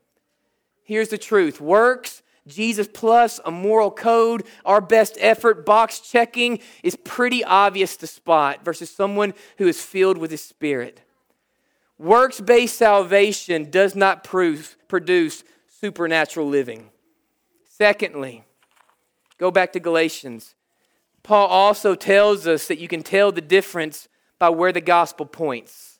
Here's 0.83 1.09
the 1.09 1.17
truth 1.17 1.59
works 1.61 2.22
Jesus 2.47 2.89
plus 2.91 3.39
a 3.45 3.51
moral 3.51 3.89
code, 3.89 4.43
our 4.65 4.81
best 4.81 5.17
effort, 5.19 5.65
box 5.65 5.99
checking 5.99 6.59
is 6.83 6.95
pretty 6.95 7.43
obvious 7.43 7.95
to 7.97 8.07
spot 8.07 8.65
versus 8.65 8.89
someone 8.89 9.33
who 9.57 9.67
is 9.67 9.81
filled 9.81 10.17
with 10.17 10.31
His 10.31 10.43
Spirit. 10.43 11.01
Works 11.97 12.41
based 12.41 12.77
salvation 12.77 13.69
does 13.69 13.95
not 13.95 14.23
prove, 14.23 14.75
produce 14.87 15.43
supernatural 15.67 16.47
living. 16.47 16.89
Secondly, 17.65 18.43
go 19.37 19.51
back 19.51 19.71
to 19.73 19.79
Galatians. 19.79 20.55
Paul 21.23 21.47
also 21.47 21.95
tells 21.95 22.45
us 22.45 22.67
that 22.67 22.79
you 22.79 22.89
can 22.89 23.03
tell 23.03 23.31
the 23.31 23.41
difference 23.41 24.09
by 24.37 24.49
where 24.49 24.73
the 24.73 24.81
gospel 24.81 25.25
points. 25.25 25.92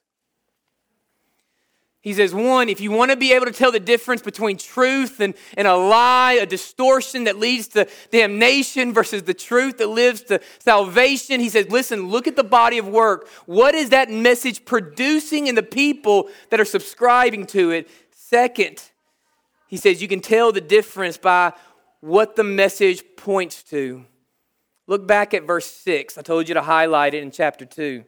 He 2.03 2.13
says, 2.13 2.33
one, 2.35 2.67
if 2.67 2.81
you 2.81 2.91
want 2.91 3.11
to 3.11 3.17
be 3.17 3.31
able 3.31 3.45
to 3.45 3.53
tell 3.53 3.71
the 3.71 3.79
difference 3.79 4.21
between 4.21 4.57
truth 4.57 5.21
and, 5.21 5.33
and 5.55 5.65
a 5.69 5.75
lie, 5.77 6.33
a 6.33 6.45
distortion 6.45 7.23
that 7.23 7.39
leads 7.39 7.69
to 7.69 7.87
damnation 8.11 8.93
versus 8.93 9.23
the 9.23 9.33
truth 9.33 9.77
that 9.77 9.87
lives 9.87 10.21
to 10.23 10.41
salvation, 10.59 11.39
he 11.39 11.47
says, 11.47 11.69
listen, 11.69 12.09
look 12.09 12.27
at 12.27 12.35
the 12.35 12.43
body 12.43 12.77
of 12.77 12.89
work. 12.89 13.29
What 13.45 13.73
is 13.73 13.91
that 13.91 14.11
message 14.11 14.65
producing 14.65 15.47
in 15.47 15.55
the 15.55 15.63
people 15.63 16.27
that 16.49 16.59
are 16.59 16.65
subscribing 16.65 17.45
to 17.47 17.71
it? 17.71 17.89
Second, 18.11 18.83
he 19.67 19.77
says, 19.77 20.01
you 20.01 20.09
can 20.09 20.19
tell 20.19 20.51
the 20.51 20.59
difference 20.59 21.15
by 21.17 21.53
what 22.01 22.35
the 22.35 22.43
message 22.43 23.01
points 23.15 23.63
to. 23.63 24.03
Look 24.87 25.07
back 25.07 25.33
at 25.33 25.43
verse 25.43 25.67
6. 25.67 26.17
I 26.17 26.21
told 26.21 26.49
you 26.49 26.53
to 26.55 26.63
highlight 26.63 27.13
it 27.13 27.23
in 27.23 27.31
chapter 27.31 27.63
2 27.63 28.03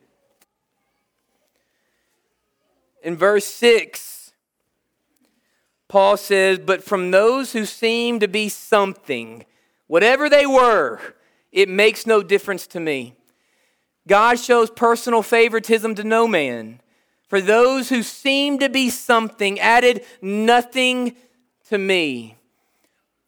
in 3.06 3.16
verse 3.16 3.46
6, 3.46 4.34
Paul 5.88 6.18
says, 6.18 6.58
But 6.58 6.84
from 6.84 7.12
those 7.12 7.54
who 7.54 7.66
seem 7.66 8.20
to 8.20 8.28
be 8.28 8.50
something, 8.50 9.46
whatever 9.86 10.28
they 10.28 10.48
were, 10.48 11.00
it 11.52 11.70
makes 11.70 12.08
no 12.08 12.24
difference 12.24 12.66
to 12.68 12.80
me. 12.80 13.14
God 14.08 14.40
shows 14.40 14.72
personal 14.72 15.22
favoritism 15.22 15.94
to 15.96 16.04
no 16.04 16.28
man. 16.28 16.82
For 17.28 17.42
those 17.42 17.90
who 17.90 18.02
seem 18.02 18.58
to 18.58 18.70
be 18.70 18.90
something 18.90 19.60
added 19.60 20.04
nothing 20.20 21.16
to 21.70 21.78
me. 21.78 22.38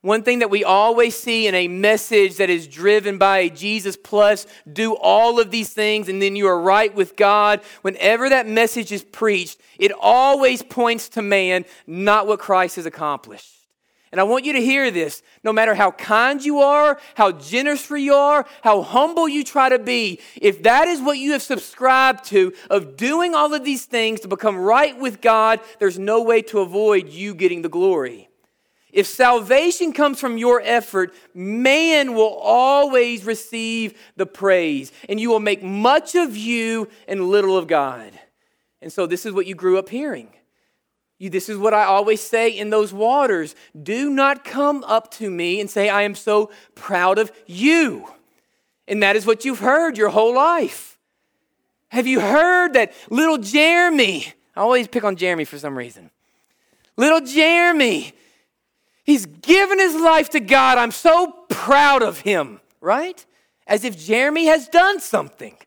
One 0.07 0.23
thing 0.23 0.39
that 0.39 0.49
we 0.49 0.63
always 0.63 1.17
see 1.19 1.47
in 1.47 1.53
a 1.53 1.67
message 1.67 2.37
that 2.37 2.49
is 2.49 2.65
driven 2.65 3.17
by 3.17 3.49
Jesus 3.49 3.97
plus, 3.97 4.47
do 4.71 4.95
all 4.95 5.37
of 5.37 5.51
these 5.51 5.73
things 5.73 6.07
and 6.07 6.21
then 6.21 6.37
you 6.37 6.47
are 6.47 6.61
right 6.61 6.95
with 6.95 7.17
God. 7.17 7.59
Whenever 7.81 8.29
that 8.29 8.47
message 8.47 8.93
is 8.93 9.03
preached, 9.03 9.59
it 9.77 9.91
always 9.99 10.63
points 10.63 11.09
to 11.09 11.21
man, 11.21 11.65
not 11.85 12.25
what 12.25 12.39
Christ 12.39 12.77
has 12.77 12.85
accomplished. 12.85 13.53
And 14.13 14.21
I 14.21 14.23
want 14.23 14.45
you 14.45 14.53
to 14.53 14.61
hear 14.61 14.91
this. 14.91 15.21
No 15.43 15.51
matter 15.51 15.75
how 15.75 15.91
kind 15.91 16.41
you 16.41 16.59
are, 16.59 16.97
how 17.15 17.33
generous 17.33 17.89
you 17.89 18.13
are, 18.13 18.45
how 18.63 18.83
humble 18.83 19.27
you 19.27 19.43
try 19.43 19.67
to 19.67 19.77
be, 19.77 20.21
if 20.37 20.63
that 20.63 20.87
is 20.87 21.01
what 21.01 21.17
you 21.17 21.33
have 21.33 21.41
subscribed 21.41 22.23
to, 22.27 22.53
of 22.69 22.95
doing 22.95 23.35
all 23.35 23.53
of 23.53 23.65
these 23.65 23.83
things 23.83 24.21
to 24.21 24.29
become 24.29 24.55
right 24.55 24.97
with 24.97 25.19
God, 25.19 25.59
there's 25.79 25.99
no 25.99 26.21
way 26.21 26.41
to 26.43 26.59
avoid 26.59 27.09
you 27.09 27.35
getting 27.35 27.61
the 27.61 27.67
glory. 27.67 28.26
If 28.91 29.05
salvation 29.05 29.91
comes 29.91 30.19
from 30.19 30.37
your 30.37 30.61
effort, 30.63 31.13
man 31.33 32.13
will 32.13 32.33
always 32.35 33.25
receive 33.25 33.99
the 34.15 34.25
praise, 34.25 34.91
and 35.09 35.19
you 35.19 35.29
will 35.29 35.39
make 35.39 35.61
much 35.61 36.15
of 36.15 36.37
you 36.37 36.87
and 37.07 37.29
little 37.29 37.57
of 37.57 37.67
God. 37.67 38.11
And 38.81 38.91
so, 38.91 39.05
this 39.05 39.25
is 39.25 39.33
what 39.33 39.45
you 39.45 39.55
grew 39.55 39.77
up 39.77 39.89
hearing. 39.89 40.29
You, 41.19 41.29
this 41.29 41.49
is 41.49 41.57
what 41.57 41.73
I 41.73 41.83
always 41.83 42.21
say 42.21 42.49
in 42.49 42.69
those 42.69 42.93
waters. 42.93 43.55
Do 43.81 44.09
not 44.09 44.45
come 44.45 44.83
up 44.83 45.11
to 45.13 45.29
me 45.29 45.59
and 45.59 45.69
say, 45.69 45.89
I 45.89 46.03
am 46.03 46.13
so 46.13 46.51
proud 46.75 47.17
of 47.17 47.31
you. 47.47 48.07
And 48.87 49.01
that 49.01 49.15
is 49.15 49.25
what 49.25 49.43
you've 49.43 49.59
heard 49.59 49.97
your 49.97 50.09
whole 50.09 50.35
life. 50.35 50.97
Have 51.89 52.05
you 52.05 52.19
heard 52.19 52.73
that 52.73 52.93
little 53.09 53.37
Jeremy? 53.37 54.33
I 54.55 54.61
always 54.61 54.87
pick 54.87 55.03
on 55.03 55.15
Jeremy 55.15 55.45
for 55.45 55.57
some 55.57 55.77
reason. 55.77 56.11
Little 56.97 57.21
Jeremy, 57.21 58.13
he's 59.07 59.25
given 59.25 59.79
his 59.79 59.95
life 59.95 60.29
to 60.31 60.39
God. 60.39 60.77
I'm 60.77 60.91
so 60.91 61.31
proud 61.49 62.03
of 62.03 62.19
him, 62.19 62.59
right? 62.79 63.25
As 63.65 63.83
if 63.83 63.97
Jeremy 63.97 64.45
has 64.45 64.67
done 64.67 64.99
something. 64.99 65.57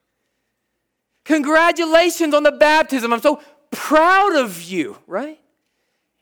Congratulations 1.24 2.34
on 2.34 2.44
the 2.44 2.52
baptism. 2.52 3.12
I'm 3.12 3.20
so 3.20 3.42
proud 3.72 4.36
of 4.36 4.62
you, 4.62 4.96
right? 5.08 5.40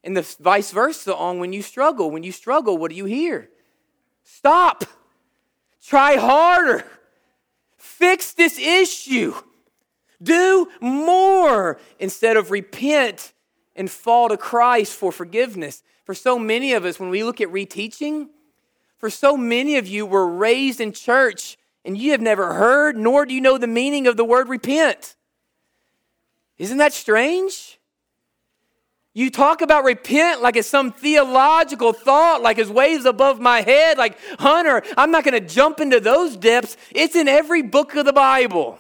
And 0.03 0.17
the 0.17 0.23
vice 0.41 0.71
versa 0.71 1.15
on 1.15 1.39
when 1.41 1.53
you 1.53 1.61
struggle. 1.61 2.11
When 2.11 2.23
you 2.23 2.33
struggle, 2.33 2.79
what 2.79 2.91
do 2.91 2.97
you 2.97 3.05
hear? 3.05 3.51
Stop. 4.23 4.85
Try 5.85 6.17
harder. 6.17 6.85
Fix 7.77 8.33
this 8.33 8.59
issue. 8.59 9.35
Do 10.23 10.69
more 10.81 11.79
instead 11.99 12.37
of 12.37 12.51
repent 12.51 13.33
and 13.75 13.91
fall 13.91 14.29
to 14.29 14.37
Christ 14.37 14.95
for 14.95 15.13
forgiveness. 15.13 15.83
For 16.09 16.15
so 16.15 16.39
many 16.39 16.73
of 16.73 16.87
us, 16.87 16.99
when 16.99 17.11
we 17.11 17.23
look 17.23 17.39
at 17.39 17.49
reteaching, 17.49 18.29
for 18.97 19.11
so 19.11 19.37
many 19.37 19.77
of 19.77 19.87
you 19.87 20.07
were 20.07 20.27
raised 20.27 20.81
in 20.81 20.93
church 20.93 21.59
and 21.85 21.99
you 21.99 22.13
have 22.13 22.23
never 22.23 22.55
heard 22.55 22.97
nor 22.97 23.27
do 23.27 23.35
you 23.35 23.43
know 23.43 23.59
the 23.59 23.67
meaning 23.67 24.07
of 24.07 24.17
the 24.17 24.25
word 24.25 24.49
repent. 24.49 25.17
Isn't 26.57 26.79
that 26.79 26.95
strange? 26.95 27.79
You 29.13 29.31
talk 29.31 29.61
about 29.61 29.85
repent 29.85 30.41
like 30.41 30.57
it's 30.57 30.67
some 30.67 30.93
theological 30.93 31.93
thought, 31.93 32.41
like 32.41 32.57
it's 32.57 32.71
waves 32.71 33.05
above 33.05 33.39
my 33.39 33.61
head, 33.61 33.99
like, 33.99 34.17
Hunter, 34.39 34.83
I'm 34.97 35.11
not 35.11 35.25
going 35.25 35.39
to 35.39 35.47
jump 35.47 35.79
into 35.79 36.01
those 36.01 36.39
depths. 36.39 36.79
It's 36.91 37.17
in 37.17 37.29
every 37.29 37.61
book 37.61 37.95
of 37.97 38.07
the 38.07 38.15
Bible. 38.15 38.79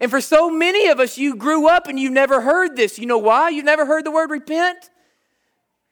And 0.00 0.08
for 0.08 0.20
so 0.20 0.50
many 0.50 0.86
of 0.86 1.00
us, 1.00 1.18
you 1.18 1.34
grew 1.34 1.68
up 1.68 1.88
and 1.88 1.98
you've 1.98 2.12
never 2.12 2.42
heard 2.42 2.76
this. 2.76 2.96
You 2.96 3.06
know 3.06 3.18
why? 3.18 3.48
You've 3.48 3.64
never 3.64 3.86
heard 3.86 4.04
the 4.04 4.12
word 4.12 4.30
repent? 4.30 4.88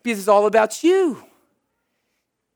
Because 0.05 0.21
it's 0.21 0.29
all 0.29 0.47
about 0.47 0.85
you. 0.85 1.25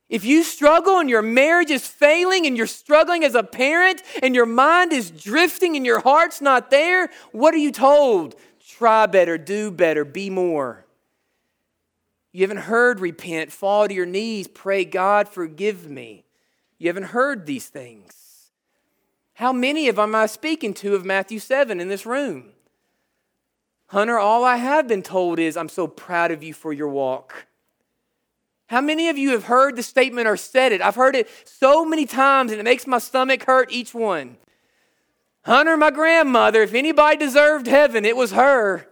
If 0.08 0.24
you 0.24 0.42
struggle 0.42 0.98
and 0.98 1.10
your 1.10 1.22
marriage 1.22 1.70
is 1.70 1.86
failing 1.86 2.46
and 2.46 2.56
you're 2.56 2.66
struggling 2.66 3.24
as 3.24 3.34
a 3.34 3.42
parent 3.42 4.02
and 4.22 4.34
your 4.34 4.46
mind 4.46 4.92
is 4.92 5.10
drifting 5.10 5.76
and 5.76 5.84
your 5.84 6.00
heart's 6.00 6.40
not 6.40 6.70
there, 6.70 7.10
what 7.32 7.52
are 7.52 7.58
you 7.58 7.72
told? 7.72 8.36
Try 8.66 9.06
better, 9.06 9.36
do 9.36 9.70
better, 9.70 10.04
be 10.04 10.30
more. 10.30 10.86
You 12.32 12.42
haven't 12.42 12.58
heard 12.58 13.00
repent, 13.00 13.50
fall 13.50 13.88
to 13.88 13.94
your 13.94 14.06
knees, 14.06 14.46
pray, 14.46 14.84
God, 14.84 15.28
forgive 15.28 15.90
me. 15.90 16.24
You 16.78 16.88
haven't 16.88 17.04
heard 17.04 17.46
these 17.46 17.66
things. 17.66 18.50
How 19.34 19.52
many 19.52 19.88
of 19.88 19.96
them 19.96 20.10
am 20.10 20.14
I 20.14 20.26
speaking 20.26 20.74
to 20.74 20.94
of 20.94 21.04
Matthew 21.04 21.38
7 21.38 21.80
in 21.80 21.88
this 21.88 22.06
room? 22.06 22.52
Hunter, 23.88 24.18
all 24.18 24.44
I 24.44 24.56
have 24.56 24.86
been 24.86 25.02
told 25.02 25.38
is, 25.38 25.56
I'm 25.56 25.68
so 25.68 25.86
proud 25.86 26.30
of 26.30 26.42
you 26.42 26.54
for 26.54 26.72
your 26.72 26.88
walk. 26.88 27.46
How 28.66 28.82
many 28.82 29.08
of 29.08 29.16
you 29.16 29.30
have 29.30 29.44
heard 29.44 29.76
the 29.76 29.82
statement 29.82 30.28
or 30.28 30.36
said 30.36 30.72
it? 30.72 30.82
I've 30.82 30.94
heard 30.94 31.16
it 31.16 31.28
so 31.44 31.86
many 31.86 32.04
times 32.04 32.52
and 32.52 32.60
it 32.60 32.64
makes 32.64 32.86
my 32.86 32.98
stomach 32.98 33.44
hurt 33.44 33.72
each 33.72 33.94
one. 33.94 34.36
Hunter, 35.42 35.78
my 35.78 35.90
grandmother, 35.90 36.62
if 36.62 36.74
anybody 36.74 37.16
deserved 37.16 37.66
heaven, 37.66 38.04
it 38.04 38.14
was 38.14 38.32
her. 38.32 38.86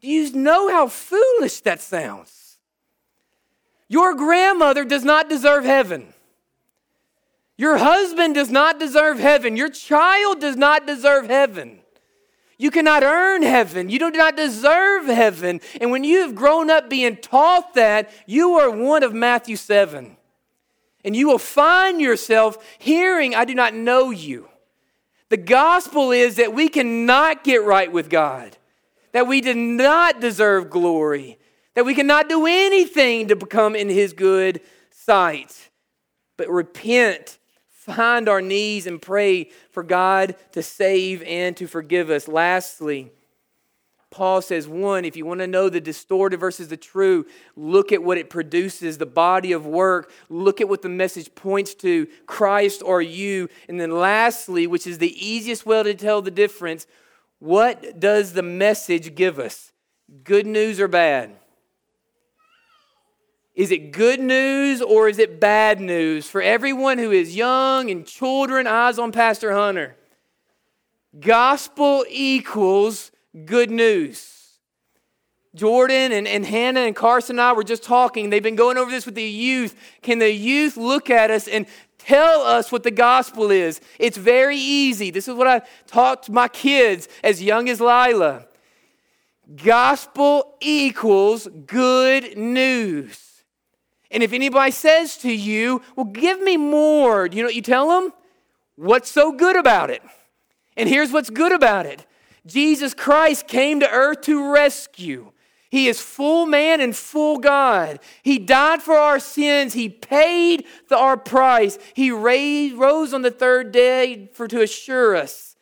Do 0.00 0.08
you 0.08 0.32
know 0.32 0.68
how 0.68 0.88
foolish 0.88 1.60
that 1.60 1.80
sounds? 1.80 2.58
Your 3.88 4.14
grandmother 4.14 4.84
does 4.84 5.04
not 5.04 5.28
deserve 5.28 5.64
heaven. 5.64 6.12
Your 7.56 7.78
husband 7.78 8.34
does 8.34 8.50
not 8.50 8.80
deserve 8.80 9.20
heaven. 9.20 9.56
Your 9.56 9.70
child 9.70 10.40
does 10.40 10.56
not 10.56 10.86
deserve 10.86 11.26
heaven. 11.26 11.80
You 12.58 12.72
cannot 12.72 13.04
earn 13.04 13.42
heaven. 13.42 13.88
You 13.88 14.00
do 14.00 14.10
not 14.10 14.36
deserve 14.36 15.06
heaven. 15.06 15.60
And 15.80 15.92
when 15.92 16.02
you 16.02 16.22
have 16.22 16.34
grown 16.34 16.70
up 16.70 16.90
being 16.90 17.16
taught 17.16 17.74
that, 17.74 18.10
you 18.26 18.54
are 18.54 18.70
one 18.70 19.04
of 19.04 19.14
Matthew 19.14 19.54
7. 19.54 20.16
And 21.04 21.14
you 21.14 21.28
will 21.28 21.38
find 21.38 22.00
yourself 22.00 22.58
hearing, 22.78 23.34
I 23.34 23.44
do 23.44 23.54
not 23.54 23.74
know 23.74 24.10
you. 24.10 24.48
The 25.28 25.36
gospel 25.36 26.10
is 26.10 26.36
that 26.36 26.52
we 26.52 26.68
cannot 26.68 27.44
get 27.44 27.62
right 27.62 27.92
with 27.92 28.10
God, 28.10 28.56
that 29.12 29.28
we 29.28 29.40
do 29.40 29.54
not 29.54 30.20
deserve 30.20 30.68
glory, 30.68 31.38
that 31.74 31.84
we 31.84 31.94
cannot 31.94 32.28
do 32.28 32.44
anything 32.46 33.28
to 33.28 33.36
become 33.36 33.76
in 33.76 33.88
His 33.88 34.12
good 34.12 34.60
sight. 34.90 35.70
But 36.36 36.50
repent 36.50 37.38
find 37.88 38.28
our 38.28 38.42
knees 38.42 38.86
and 38.86 39.00
pray 39.00 39.50
for 39.70 39.82
God 39.82 40.36
to 40.52 40.62
save 40.62 41.22
and 41.22 41.56
to 41.56 41.66
forgive 41.66 42.10
us. 42.10 42.28
Lastly, 42.28 43.10
Paul 44.10 44.40
says, 44.40 44.66
one, 44.66 45.04
if 45.04 45.16
you 45.16 45.26
want 45.26 45.40
to 45.40 45.46
know 45.46 45.68
the 45.68 45.80
distorted 45.80 46.40
versus 46.40 46.68
the 46.68 46.78
true, 46.78 47.26
look 47.56 47.92
at 47.92 48.02
what 48.02 48.16
it 48.16 48.30
produces, 48.30 48.96
the 48.96 49.06
body 49.06 49.52
of 49.52 49.66
work. 49.66 50.10
Look 50.30 50.60
at 50.60 50.68
what 50.68 50.80
the 50.80 50.88
message 50.88 51.34
points 51.34 51.74
to 51.76 52.06
Christ 52.26 52.82
or 52.82 53.02
you. 53.02 53.48
And 53.68 53.78
then 53.78 53.90
lastly, 53.90 54.66
which 54.66 54.86
is 54.86 54.98
the 54.98 55.26
easiest 55.26 55.66
way 55.66 55.82
to 55.82 55.94
tell 55.94 56.22
the 56.22 56.30
difference, 56.30 56.86
what 57.38 58.00
does 58.00 58.32
the 58.32 58.42
message 58.42 59.14
give 59.14 59.38
us? 59.38 59.72
Good 60.24 60.46
news 60.46 60.80
or 60.80 60.88
bad? 60.88 61.32
Is 63.58 63.72
it 63.72 63.90
good 63.90 64.20
news 64.20 64.80
or 64.80 65.08
is 65.08 65.18
it 65.18 65.40
bad 65.40 65.80
news? 65.80 66.30
For 66.30 66.40
everyone 66.40 66.96
who 66.96 67.10
is 67.10 67.34
young 67.34 67.90
and 67.90 68.06
children, 68.06 68.68
eyes 68.68 69.00
on 69.00 69.10
Pastor 69.10 69.52
Hunter. 69.52 69.96
Gospel 71.18 72.06
equals 72.08 73.10
good 73.46 73.68
news. 73.68 74.60
Jordan 75.56 76.12
and, 76.12 76.28
and 76.28 76.46
Hannah 76.46 76.82
and 76.82 76.94
Carson 76.94 77.34
and 77.34 77.40
I 77.40 77.52
were 77.52 77.64
just 77.64 77.82
talking. 77.82 78.30
They've 78.30 78.40
been 78.40 78.54
going 78.54 78.78
over 78.78 78.92
this 78.92 79.06
with 79.06 79.16
the 79.16 79.24
youth. 79.24 79.74
Can 80.02 80.20
the 80.20 80.32
youth 80.32 80.76
look 80.76 81.10
at 81.10 81.32
us 81.32 81.48
and 81.48 81.66
tell 81.98 82.42
us 82.42 82.70
what 82.70 82.84
the 82.84 82.92
gospel 82.92 83.50
is? 83.50 83.80
It's 83.98 84.16
very 84.16 84.56
easy. 84.56 85.10
This 85.10 85.26
is 85.26 85.34
what 85.34 85.48
I 85.48 85.62
taught 85.88 86.30
my 86.30 86.46
kids 86.46 87.08
as 87.24 87.42
young 87.42 87.68
as 87.68 87.80
Lila. 87.80 88.46
Gospel 89.56 90.54
equals 90.60 91.48
good 91.66 92.38
news. 92.38 93.28
And 94.10 94.22
if 94.22 94.32
anybody 94.32 94.70
says 94.70 95.16
to 95.18 95.32
you, 95.32 95.82
Well, 95.96 96.06
give 96.06 96.40
me 96.40 96.56
more, 96.56 97.28
do 97.28 97.36
you 97.36 97.42
know 97.42 97.48
what 97.48 97.54
you 97.54 97.62
tell 97.62 97.88
them? 97.88 98.12
What's 98.76 99.10
so 99.10 99.32
good 99.32 99.56
about 99.56 99.90
it? 99.90 100.02
And 100.76 100.88
here's 100.88 101.12
what's 101.12 101.30
good 101.30 101.52
about 101.52 101.86
it 101.86 102.06
Jesus 102.46 102.94
Christ 102.94 103.46
came 103.46 103.80
to 103.80 103.90
earth 103.90 104.22
to 104.22 104.52
rescue. 104.52 105.32
He 105.70 105.86
is 105.88 106.00
full 106.00 106.46
man 106.46 106.80
and 106.80 106.96
full 106.96 107.38
God. 107.38 108.00
He 108.22 108.38
died 108.38 108.82
for 108.82 108.94
our 108.94 109.20
sins. 109.20 109.74
He 109.74 109.90
paid 109.90 110.64
the, 110.88 110.96
our 110.96 111.18
price. 111.18 111.78
He 111.92 112.10
raised, 112.10 112.76
rose 112.76 113.12
on 113.12 113.20
the 113.20 113.30
third 113.30 113.70
day 113.70 114.30
for 114.32 114.48
to 114.48 114.62
assure 114.62 115.14
us 115.14 115.56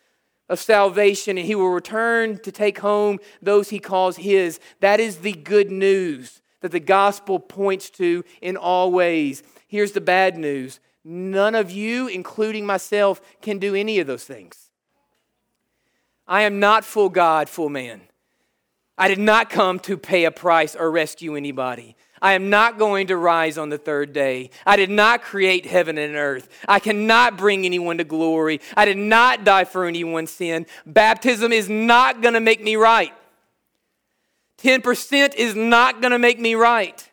of 0.49 0.61
salvation, 0.61 1.37
and 1.39 1.47
he 1.47 1.57
will 1.57 1.71
return 1.71 2.39
to 2.39 2.53
take 2.53 2.79
home 2.79 3.19
those 3.43 3.71
he 3.71 3.81
calls 3.81 4.19
his. 4.19 4.61
That 4.79 5.01
is 5.01 5.19
the 5.19 5.33
good 5.33 5.73
news 5.73 6.41
that 6.67 6.73
the 6.73 6.81
gospel 6.81 7.39
points 7.39 7.91
to 7.91 8.25
in 8.43 8.57
all 8.57 8.91
ways. 8.91 9.45
Here's 9.69 9.93
the 9.93 10.01
bad 10.01 10.37
news 10.37 10.81
none 11.05 11.55
of 11.55 11.71
you, 11.71 12.09
including 12.09 12.67
myself, 12.67 13.21
can 13.41 13.61
do 13.61 13.77
any 13.77 14.01
of 14.01 14.09
those 14.09 14.25
things. 14.25 14.71
I 16.27 16.43
am 16.43 16.59
not 16.59 16.85
full 16.85 17.09
God, 17.09 17.49
full 17.49 17.69
man. 17.69 18.01
I 18.99 19.07
did 19.07 19.21
not 19.21 19.49
come 19.49 19.79
to 19.81 19.97
pay 19.97 20.25
a 20.25 20.33
price 20.33 20.75
or 20.75 20.91
rescue 20.91 21.37
anybody. 21.37 21.95
I 22.21 22.33
am 22.33 22.51
not 22.51 22.79
going 22.79 23.07
to 23.09 23.17
rise 23.17 23.59
on 23.59 23.69
the 23.69 23.79
third 23.79 24.13
day. 24.13 24.51
I 24.67 24.75
did 24.75 24.91
not 24.91 25.23
create 25.23 25.67
heaven 25.67 25.99
and 25.99 26.17
earth. 26.17 26.49
I 26.67 26.81
cannot 26.81 27.39
bring 27.39 27.65
anyone 27.65 27.99
to 27.99 28.05
glory. 28.05 28.61
I 28.77 28.87
did 28.87 28.97
not 28.97 29.45
die 29.45 29.65
for 29.65 29.85
anyone's 29.85 30.33
sin. 30.33 30.67
Baptism 30.85 31.53
is 31.53 31.69
not 31.69 32.23
going 32.23 32.35
to 32.35 32.41
make 32.41 32.61
me 32.61 32.75
right. 32.75 33.13
10% 34.63 35.35
is 35.35 35.55
not 35.55 36.01
going 36.01 36.13
to 36.13 36.19
make 36.19 36.39
me 36.39 36.55
right. 36.55 37.11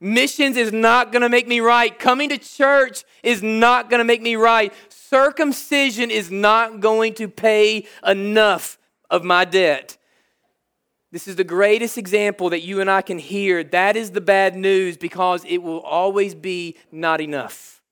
Missions 0.00 0.56
is 0.56 0.72
not 0.72 1.12
going 1.12 1.22
to 1.22 1.28
make 1.28 1.48
me 1.48 1.60
right. 1.60 1.98
Coming 1.98 2.28
to 2.28 2.38
church 2.38 3.04
is 3.22 3.42
not 3.42 3.90
going 3.90 3.98
to 3.98 4.04
make 4.04 4.22
me 4.22 4.36
right. 4.36 4.72
Circumcision 4.88 6.10
is 6.10 6.30
not 6.30 6.80
going 6.80 7.14
to 7.14 7.28
pay 7.28 7.86
enough 8.06 8.78
of 9.10 9.24
my 9.24 9.44
debt. 9.44 9.96
This 11.10 11.26
is 11.26 11.36
the 11.36 11.44
greatest 11.44 11.96
example 11.96 12.50
that 12.50 12.60
you 12.60 12.80
and 12.80 12.90
I 12.90 13.02
can 13.02 13.18
hear. 13.18 13.64
That 13.64 13.96
is 13.96 14.10
the 14.10 14.20
bad 14.20 14.54
news 14.54 14.96
because 14.96 15.44
it 15.46 15.58
will 15.58 15.80
always 15.80 16.34
be 16.34 16.76
not 16.92 17.20
enough. 17.20 17.82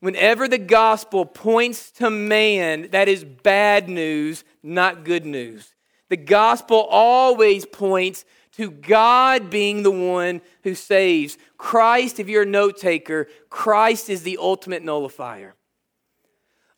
Whenever 0.00 0.48
the 0.48 0.58
gospel 0.58 1.24
points 1.24 1.90
to 1.92 2.10
man, 2.10 2.88
that 2.90 3.08
is 3.08 3.24
bad 3.24 3.88
news, 3.88 4.44
not 4.62 5.04
good 5.04 5.24
news. 5.24 5.72
The 6.08 6.16
gospel 6.16 6.86
always 6.90 7.66
points 7.66 8.24
to 8.52 8.70
God 8.70 9.50
being 9.50 9.82
the 9.82 9.90
one 9.90 10.40
who 10.64 10.74
saves. 10.74 11.38
Christ, 11.56 12.18
if 12.18 12.28
you're 12.28 12.42
a 12.42 12.46
note 12.46 12.78
taker, 12.78 13.28
Christ 13.50 14.10
is 14.10 14.22
the 14.22 14.38
ultimate 14.40 14.82
nullifier. 14.82 15.54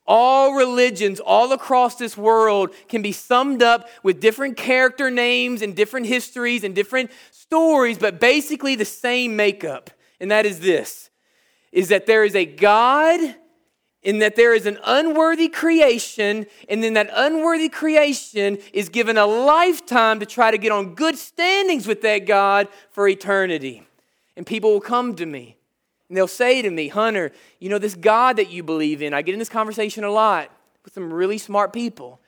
All 0.06 0.54
religions 0.54 1.20
all 1.20 1.52
across 1.52 1.94
this 1.94 2.16
world 2.16 2.74
can 2.88 3.00
be 3.00 3.12
summed 3.12 3.62
up 3.62 3.88
with 4.02 4.20
different 4.20 4.56
character 4.56 5.10
names 5.10 5.62
and 5.62 5.76
different 5.76 6.06
histories 6.06 6.64
and 6.64 6.74
different 6.74 7.10
stories, 7.30 7.96
but 7.96 8.18
basically 8.18 8.74
the 8.74 8.84
same 8.84 9.36
makeup. 9.36 9.90
And 10.18 10.30
that 10.30 10.46
is 10.46 10.60
this 10.60 11.10
is 11.72 11.88
that 11.90 12.06
there 12.06 12.24
is 12.24 12.34
a 12.34 12.44
God 12.44 13.36
in 14.02 14.20
that 14.20 14.36
there 14.36 14.54
is 14.54 14.66
an 14.66 14.78
unworthy 14.84 15.48
creation, 15.48 16.46
and 16.68 16.82
then 16.82 16.94
that 16.94 17.10
unworthy 17.12 17.68
creation 17.68 18.58
is 18.72 18.88
given 18.88 19.18
a 19.18 19.26
lifetime 19.26 20.20
to 20.20 20.26
try 20.26 20.50
to 20.50 20.58
get 20.58 20.72
on 20.72 20.94
good 20.94 21.16
standings 21.16 21.86
with 21.86 22.00
that 22.02 22.20
God 22.20 22.68
for 22.90 23.06
eternity. 23.06 23.82
And 24.36 24.46
people 24.46 24.72
will 24.72 24.80
come 24.80 25.14
to 25.16 25.26
me 25.26 25.56
and 26.10 26.16
they'll 26.16 26.26
say 26.26 26.60
to 26.60 26.70
me, 26.70 26.88
Hunter, 26.88 27.30
you 27.60 27.68
know, 27.68 27.78
this 27.78 27.94
God 27.94 28.36
that 28.36 28.50
you 28.50 28.64
believe 28.64 29.00
in, 29.00 29.14
I 29.14 29.22
get 29.22 29.32
in 29.32 29.38
this 29.38 29.48
conversation 29.48 30.02
a 30.02 30.10
lot 30.10 30.50
with 30.84 30.92
some 30.92 31.14
really 31.14 31.38
smart 31.38 31.72
people. 31.72 32.19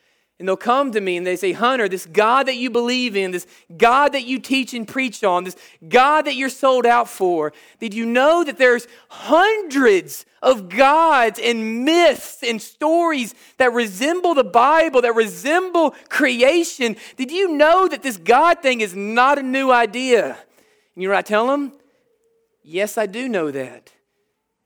And 0.42 0.48
they'll 0.48 0.56
come 0.56 0.90
to 0.90 1.00
me 1.00 1.16
and 1.16 1.24
they 1.24 1.36
say, 1.36 1.52
Hunter, 1.52 1.88
this 1.88 2.04
God 2.04 2.48
that 2.48 2.56
you 2.56 2.68
believe 2.68 3.14
in, 3.14 3.30
this 3.30 3.46
God 3.76 4.08
that 4.08 4.24
you 4.24 4.40
teach 4.40 4.74
and 4.74 4.88
preach 4.88 5.22
on, 5.22 5.44
this 5.44 5.54
God 5.88 6.22
that 6.22 6.34
you're 6.34 6.48
sold 6.48 6.84
out 6.84 7.08
for, 7.08 7.52
did 7.78 7.94
you 7.94 8.04
know 8.04 8.42
that 8.42 8.58
there's 8.58 8.88
hundreds 9.08 10.26
of 10.42 10.68
gods 10.68 11.38
and 11.38 11.84
myths 11.84 12.42
and 12.42 12.60
stories 12.60 13.36
that 13.58 13.72
resemble 13.72 14.34
the 14.34 14.42
Bible, 14.42 15.02
that 15.02 15.14
resemble 15.14 15.92
creation? 16.08 16.96
Did 17.16 17.30
you 17.30 17.56
know 17.56 17.86
that 17.86 18.02
this 18.02 18.16
God 18.16 18.62
thing 18.62 18.80
is 18.80 18.96
not 18.96 19.38
a 19.38 19.44
new 19.44 19.70
idea? 19.70 20.36
And 20.96 21.02
you 21.04 21.08
know 21.08 21.14
I 21.14 21.22
tell 21.22 21.46
them? 21.46 21.70
Yes, 22.64 22.98
I 22.98 23.06
do 23.06 23.28
know 23.28 23.52
that. 23.52 23.92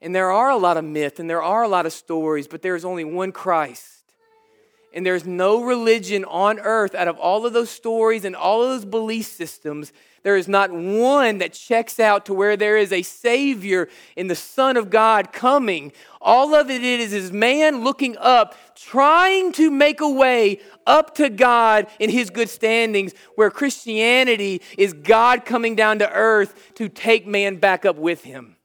And 0.00 0.14
there 0.14 0.32
are 0.32 0.48
a 0.48 0.56
lot 0.56 0.78
of 0.78 0.84
myth 0.84 1.20
and 1.20 1.28
there 1.28 1.42
are 1.42 1.62
a 1.62 1.68
lot 1.68 1.84
of 1.84 1.92
stories, 1.92 2.48
but 2.48 2.62
there 2.62 2.76
is 2.76 2.86
only 2.86 3.04
one 3.04 3.30
Christ. 3.30 3.95
And 4.94 5.04
there's 5.04 5.26
no 5.26 5.62
religion 5.62 6.24
on 6.24 6.58
earth 6.58 6.94
out 6.94 7.08
of 7.08 7.18
all 7.18 7.44
of 7.44 7.52
those 7.52 7.70
stories 7.70 8.24
and 8.24 8.34
all 8.34 8.62
of 8.62 8.70
those 8.70 8.84
belief 8.84 9.26
systems. 9.26 9.92
There 10.22 10.36
is 10.36 10.48
not 10.48 10.72
one 10.72 11.38
that 11.38 11.52
checks 11.52 12.00
out 12.00 12.26
to 12.26 12.34
where 12.34 12.56
there 12.56 12.76
is 12.76 12.92
a 12.92 13.02
Savior 13.02 13.88
in 14.16 14.26
the 14.26 14.34
Son 14.34 14.76
of 14.76 14.90
God 14.90 15.32
coming. 15.32 15.92
All 16.20 16.54
of 16.54 16.68
it 16.68 16.82
is 16.82 17.12
is 17.12 17.30
man 17.30 17.84
looking 17.84 18.16
up, 18.18 18.56
trying 18.74 19.52
to 19.52 19.70
make 19.70 20.00
a 20.00 20.08
way 20.08 20.60
up 20.86 21.14
to 21.16 21.28
God 21.28 21.86
in 22.00 22.10
his 22.10 22.30
good 22.30 22.48
standings, 22.48 23.12
where 23.36 23.50
Christianity 23.50 24.62
is 24.76 24.94
God 24.94 25.44
coming 25.44 25.76
down 25.76 26.00
to 26.00 26.10
earth 26.10 26.72
to 26.74 26.88
take 26.88 27.26
man 27.26 27.56
back 27.56 27.84
up 27.84 27.96
with 27.96 28.24
him. 28.24 28.56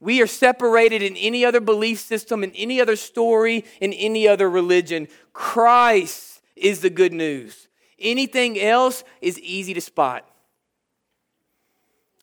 We 0.00 0.22
are 0.22 0.28
separated 0.28 1.02
in 1.02 1.16
any 1.16 1.44
other 1.44 1.60
belief 1.60 1.98
system, 1.98 2.44
in 2.44 2.52
any 2.52 2.80
other 2.80 2.94
story, 2.94 3.64
in 3.80 3.92
any 3.92 4.28
other 4.28 4.48
religion. 4.48 5.08
Christ 5.38 6.40
is 6.56 6.80
the 6.80 6.90
good 6.90 7.12
news. 7.12 7.68
Anything 7.96 8.58
else 8.58 9.04
is 9.20 9.38
easy 9.38 9.72
to 9.72 9.80
spot. 9.80 10.28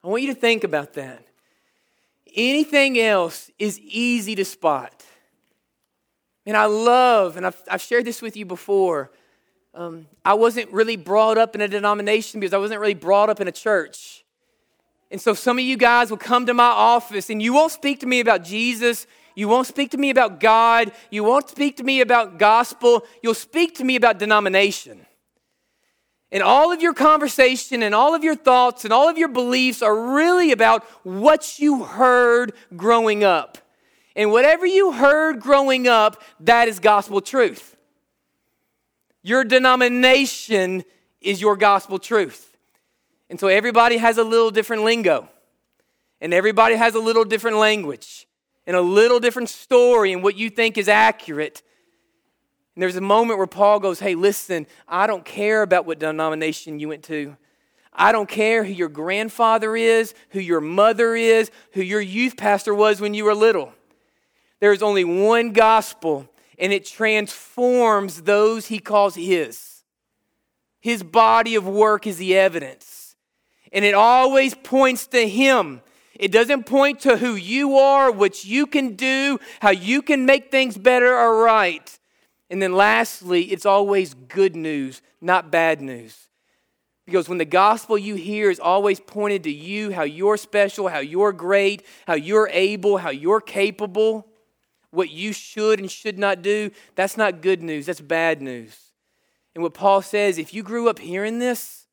I 0.04 0.10
want 0.10 0.22
you 0.22 0.34
to 0.34 0.40
think 0.40 0.66
about 0.66 0.96
that. 0.96 1.26
Anything 2.36 3.00
else 3.00 3.50
is 3.58 3.80
easy 3.80 4.36
to 4.36 4.44
spot. 4.44 5.06
And 6.46 6.58
I 6.58 6.66
love, 6.66 7.38
and 7.38 7.46
I've, 7.46 7.64
I've 7.72 7.82
shared 7.82 8.04
this 8.04 8.22
with 8.22 8.36
you 8.36 8.46
before. 8.46 9.12
Um, 9.74 10.08
I 10.26 10.34
wasn't 10.34 10.70
really 10.74 10.98
brought 10.98 11.38
up 11.38 11.56
in 11.56 11.62
a 11.62 11.70
denomination 11.70 12.42
because 12.42 12.54
I 12.54 12.58
wasn't 12.58 12.82
really 12.82 12.96
brought 12.96 13.30
up 13.30 13.40
in 13.40 13.48
a 13.48 13.54
church. 13.54 14.26
And 15.10 15.22
so 15.22 15.34
some 15.34 15.58
of 15.58 15.64
you 15.64 15.78
guys 15.78 16.10
will 16.10 16.18
come 16.18 16.48
to 16.48 16.54
my 16.54 16.66
office 16.66 17.30
and 17.30 17.42
you 17.42 17.54
won't 17.54 17.72
speak 17.72 18.02
to 18.02 18.08
me 18.08 18.20
about 18.20 18.44
Jesus. 18.44 19.08
You 19.36 19.48
won't 19.48 19.68
speak 19.68 19.92
to 19.92 19.98
me 19.98 20.10
about 20.10 20.40
God. 20.40 20.92
You 21.12 21.24
won't 21.24 21.50
speak 21.50 21.78
to 21.78 21.84
me 21.84 22.02
about 22.02 22.40
gospel. 22.40 23.06
You'll 23.22 23.34
speak 23.34 23.76
to 23.76 23.84
me 23.84 23.96
about 23.96 24.18
denomination. 24.18 25.06
And 26.32 26.42
all 26.42 26.72
of 26.72 26.82
your 26.82 26.94
conversation 26.94 27.84
and 27.84 27.94
all 27.94 28.16
of 28.16 28.24
your 28.24 28.36
thoughts 28.36 28.84
and 28.84 28.92
all 28.94 29.08
of 29.08 29.18
your 29.18 29.28
beliefs 29.28 29.82
are 29.82 30.14
really 30.16 30.52
about 30.52 30.84
what 31.04 31.60
you 31.60 31.84
heard 31.84 32.54
growing 32.76 33.24
up. 33.24 33.58
And 34.16 34.32
whatever 34.32 34.66
you 34.66 34.94
heard 34.94 35.40
growing 35.40 35.88
up, 35.88 36.22
that 36.40 36.68
is 36.68 36.80
gospel 36.80 37.22
truth. 37.22 37.76
Your 39.22 39.44
denomination 39.44 40.84
is 41.20 41.42
your 41.42 41.58
gospel 41.58 42.00
truth. 42.00 42.56
And 43.30 43.40
so 43.40 43.48
everybody 43.48 43.98
has 43.98 44.18
a 44.18 44.24
little 44.24 44.52
different 44.52 44.84
lingo, 44.84 45.28
and 46.22 46.34
everybody 46.34 46.76
has 46.76 46.96
a 46.96 47.00
little 47.00 47.26
different 47.26 47.58
language, 47.58 48.25
and 48.68 48.76
a 48.76 48.82
little 48.82 49.20
different 49.20 49.50
story, 49.50 50.14
and 50.14 50.24
what 50.24 50.36
you 50.36 50.50
think 50.50 50.78
is 50.78 50.90
accurate. 50.90 51.62
And 52.76 52.82
there's 52.82 52.96
a 52.96 53.02
moment 53.02 53.38
where 53.38 53.48
Paul 53.48 53.80
goes, 53.80 54.00
Hey, 54.00 54.16
listen, 54.16 54.68
I 54.88 55.08
don't 55.08 55.24
care 55.24 55.62
about 55.62 55.86
what 55.86 56.00
denomination 56.00 56.80
you 56.80 56.90
went 56.90 57.04
to. 57.04 57.38
I 57.94 58.12
don't 58.12 58.28
care 58.28 58.64
who 58.64 58.74
your 58.74 58.90
grandfather 58.90 59.76
is, 59.76 60.14
who 60.32 60.40
your 60.40 60.60
mother 60.60 61.16
is, 61.16 61.50
who 61.72 61.82
your 61.82 62.02
youth 62.02 62.36
pastor 62.36 62.76
was 62.76 63.00
when 63.00 63.14
you 63.14 63.24
were 63.24 63.36
little. 63.36 63.72
There 64.60 64.74
is 64.74 64.84
only 64.84 65.06
one 65.06 65.52
gospel, 65.52 66.30
and 66.60 66.74
it 66.74 66.86
transforms 66.86 68.24
those 68.24 68.68
he 68.68 68.80
calls 68.80 69.16
his. 69.16 69.84
His 70.82 71.04
body 71.04 71.56
of 71.56 71.66
work 71.66 72.06
is 72.06 72.18
the 72.18 72.36
evidence 72.38 73.06
and 73.76 73.84
it 73.84 73.94
always 73.94 74.56
points 74.56 75.06
to 75.08 75.28
Him. 75.28 75.82
It 76.16 76.32
doesn't 76.32 76.66
point 76.66 77.02
to 77.02 77.18
who 77.18 77.36
you 77.36 77.78
are, 77.78 78.12
what 78.12 78.46
you 78.46 78.66
can 78.66 78.96
do, 78.96 79.40
how 79.60 79.72
you 79.72 80.02
can 80.02 80.26
make 80.26 80.52
things 80.52 80.78
better 80.78 81.16
or 81.16 81.44
right. 81.44 82.00
And 82.50 82.62
then 82.62 82.74
lastly, 82.74 83.44
it's 83.44 83.66
always 83.66 84.14
good 84.14 84.56
news, 84.56 85.02
not 85.22 85.52
bad 85.52 85.82
news. 85.82 86.28
Because 87.06 87.30
when 87.30 87.38
the 87.38 87.46
gospel 87.46 87.98
you 87.98 88.16
hear 88.16 88.50
is 88.50 88.60
always 88.60 89.00
pointed 89.00 89.44
to 89.44 89.52
you, 89.52 89.92
how 89.92 90.04
you're 90.04 90.38
special, 90.38 90.88
how 90.88 91.00
you're 91.00 91.34
great, 91.34 91.86
how 92.08 92.16
you're 92.16 92.50
able, 92.52 92.98
how 92.98 93.12
you're 93.12 93.42
capable, 93.42 94.28
what 94.92 95.12
you 95.12 95.34
should 95.34 95.80
and 95.80 95.92
should 95.92 96.18
not 96.18 96.42
do, 96.42 96.72
that's 96.96 97.18
not 97.18 97.42
good 97.42 97.62
news, 97.62 97.86
that's 97.86 98.02
bad 98.02 98.42
news. 98.42 98.76
And 99.54 99.62
what 99.62 99.74
Paul 99.74 100.02
says, 100.02 100.38
if 100.38 100.54
you 100.54 100.64
grew 100.64 100.90
up 100.90 101.00
hearing 101.00 101.40
this, 101.40 101.86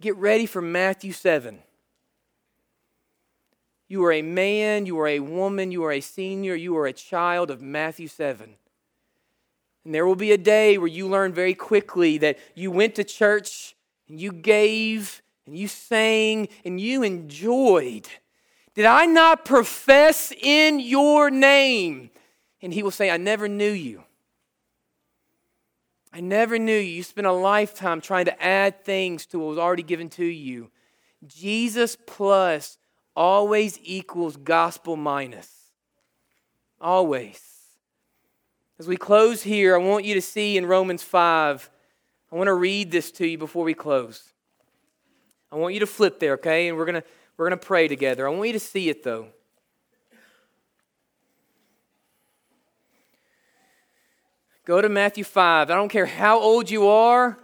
Get 0.00 0.16
ready 0.16 0.46
for 0.46 0.62
Matthew 0.62 1.12
7. 1.12 1.58
You 3.90 4.04
are 4.04 4.12
a 4.12 4.22
man, 4.22 4.86
you 4.86 5.00
are 5.00 5.08
a 5.08 5.18
woman, 5.18 5.72
you 5.72 5.82
are 5.82 5.90
a 5.90 6.00
senior, 6.00 6.54
you 6.54 6.76
are 6.76 6.86
a 6.86 6.92
child 6.92 7.50
of 7.50 7.60
Matthew 7.60 8.06
7. 8.06 8.54
And 9.84 9.92
there 9.92 10.06
will 10.06 10.14
be 10.14 10.30
a 10.30 10.38
day 10.38 10.78
where 10.78 10.86
you 10.86 11.08
learn 11.08 11.32
very 11.32 11.54
quickly 11.54 12.16
that 12.18 12.38
you 12.54 12.70
went 12.70 12.94
to 12.94 13.02
church 13.02 13.74
and 14.08 14.20
you 14.20 14.30
gave 14.30 15.22
and 15.44 15.58
you 15.58 15.66
sang 15.66 16.48
and 16.64 16.80
you 16.80 17.02
enjoyed. 17.02 18.06
Did 18.76 18.84
I 18.84 19.06
not 19.06 19.44
profess 19.44 20.32
in 20.40 20.78
your 20.78 21.28
name? 21.28 22.10
And 22.62 22.72
he 22.72 22.84
will 22.84 22.92
say, 22.92 23.10
I 23.10 23.16
never 23.16 23.48
knew 23.48 23.72
you. 23.72 24.04
I 26.12 26.20
never 26.20 26.60
knew 26.60 26.76
you. 26.76 26.92
You 26.92 27.02
spent 27.02 27.26
a 27.26 27.32
lifetime 27.32 28.00
trying 28.00 28.26
to 28.26 28.40
add 28.40 28.84
things 28.84 29.26
to 29.26 29.40
what 29.40 29.48
was 29.48 29.58
already 29.58 29.82
given 29.82 30.08
to 30.10 30.24
you. 30.24 30.70
Jesus 31.26 31.96
plus 32.06 32.78
always 33.20 33.78
equals 33.82 34.38
gospel 34.38 34.96
minus. 34.96 35.50
Always. 36.80 37.38
As 38.78 38.88
we 38.88 38.96
close 38.96 39.42
here, 39.42 39.74
I 39.74 39.78
want 39.78 40.06
you 40.06 40.14
to 40.14 40.22
see 40.22 40.56
in 40.56 40.64
Romans 40.64 41.02
5, 41.02 41.68
I 42.32 42.34
want 42.34 42.46
to 42.46 42.54
read 42.54 42.90
this 42.90 43.10
to 43.12 43.26
you 43.26 43.36
before 43.36 43.62
we 43.62 43.74
close. 43.74 44.32
I 45.52 45.56
want 45.56 45.74
you 45.74 45.80
to 45.80 45.86
flip 45.86 46.18
there, 46.18 46.32
okay? 46.34 46.68
And 46.68 46.78
we're 46.78 46.86
going 46.86 47.02
to 47.02 47.04
we're 47.36 47.48
going 47.48 47.58
to 47.58 47.66
pray 47.66 47.88
together. 47.88 48.26
I 48.26 48.30
want 48.30 48.46
you 48.46 48.52
to 48.54 48.60
see 48.60 48.88
it 48.88 49.02
though. 49.02 49.28
Go 54.64 54.80
to 54.80 54.88
Matthew 54.88 55.24
5. 55.24 55.70
I 55.70 55.74
don't 55.74 55.88
care 55.88 56.06
how 56.06 56.38
old 56.38 56.70
you 56.70 56.88
are. 56.88 57.38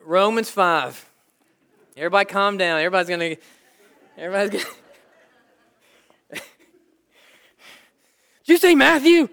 Romans 0.00 0.50
5. 0.50 1.09
Everybody 2.00 2.24
calm 2.24 2.56
down. 2.56 2.78
Everybody's 2.78 3.08
going 3.08 3.36
to. 3.36 3.42
Everybody's 4.16 4.50
going 4.52 4.64
to. 6.32 6.40
Did 8.42 8.54
you 8.54 8.56
say 8.56 8.74
Matthew? 8.74 9.28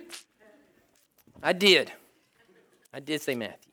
I 1.41 1.53
did. 1.53 1.93
I 2.93 2.99
did 2.99 3.21
say 3.21 3.35
Matthew. 3.35 3.71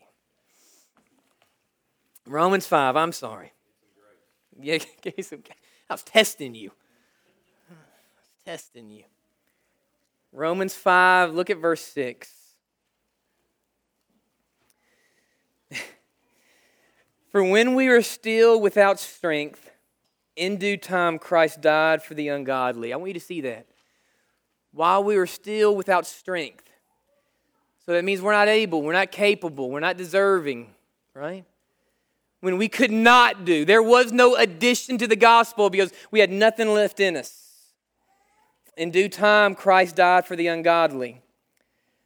Romans 2.25 2.69
5. 2.69 2.95
I'm 2.95 3.11
sorry. 3.11 3.53
Yeah, 4.61 4.79
I 5.07 5.13
was 5.91 6.05
testing 6.05 6.55
you. 6.55 6.71
I 7.69 7.75
was 7.75 8.31
testing 8.47 8.91
you. 8.91 9.03
Romans 10.33 10.73
5, 10.73 11.35
look 11.35 11.51
at 11.51 11.59
verse 11.59 11.83
6. 11.83 12.44
For 17.35 17.43
when 17.43 17.75
we 17.75 17.89
were 17.89 18.03
still 18.03 18.61
without 18.61 19.01
strength, 19.01 19.73
in 20.37 20.57
due 20.57 20.77
time 20.77 21.19
Christ 21.19 21.61
died 21.61 22.01
for 22.01 22.15
the 22.15 22.29
ungodly. 22.29 22.93
I 22.93 22.97
want 22.97 23.09
you 23.09 23.15
to 23.15 23.19
see 23.19 23.41
that. 23.41 23.67
While 24.71 25.03
we 25.03 25.17
were 25.17 25.27
still 25.27 25.75
without 25.75 26.07
strength. 26.07 26.71
So 27.85 27.93
that 27.93 28.05
means 28.05 28.23
we're 28.23 28.31
not 28.31 28.47
able, 28.47 28.83
we're 28.83 28.93
not 28.93 29.11
capable, 29.11 29.69
we're 29.69 29.81
not 29.81 29.97
deserving, 29.97 30.69
right? 31.13 31.45
When 32.39 32.57
we 32.57 32.69
could 32.69 32.93
not 32.93 33.45
do. 33.45 33.65
There 33.65 33.83
was 33.83 34.13
no 34.13 34.37
addition 34.37 34.97
to 34.99 35.09
the 35.09 35.17
gospel 35.17 35.71
because 35.71 35.93
we 36.13 36.21
had 36.21 36.31
nothing 36.31 36.69
left 36.69 37.01
in 37.01 37.17
us. 37.17 37.57
In 38.77 38.93
due 38.93 39.09
time, 39.09 39.57
Christ 39.57 39.97
died 39.97 40.25
for 40.25 40.37
the 40.37 40.47
ungodly. 40.47 41.21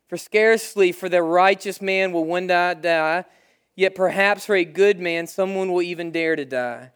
For 0.07 0.16
scarcely 0.16 0.91
for 0.91 1.11
the 1.11 1.22
righteous 1.22 1.83
man 1.83 2.12
will 2.12 2.24
one 2.24 2.47
die, 2.47 2.72
die 2.72 3.26
Yet 3.79 3.95
perhaps 3.95 4.45
for 4.45 4.57
a 4.57 4.64
good 4.64 4.99
man, 4.99 5.29
someone 5.29 5.70
will 5.70 5.83
even 5.83 6.11
dare 6.11 6.35
to 6.35 6.45
die. 6.45 6.91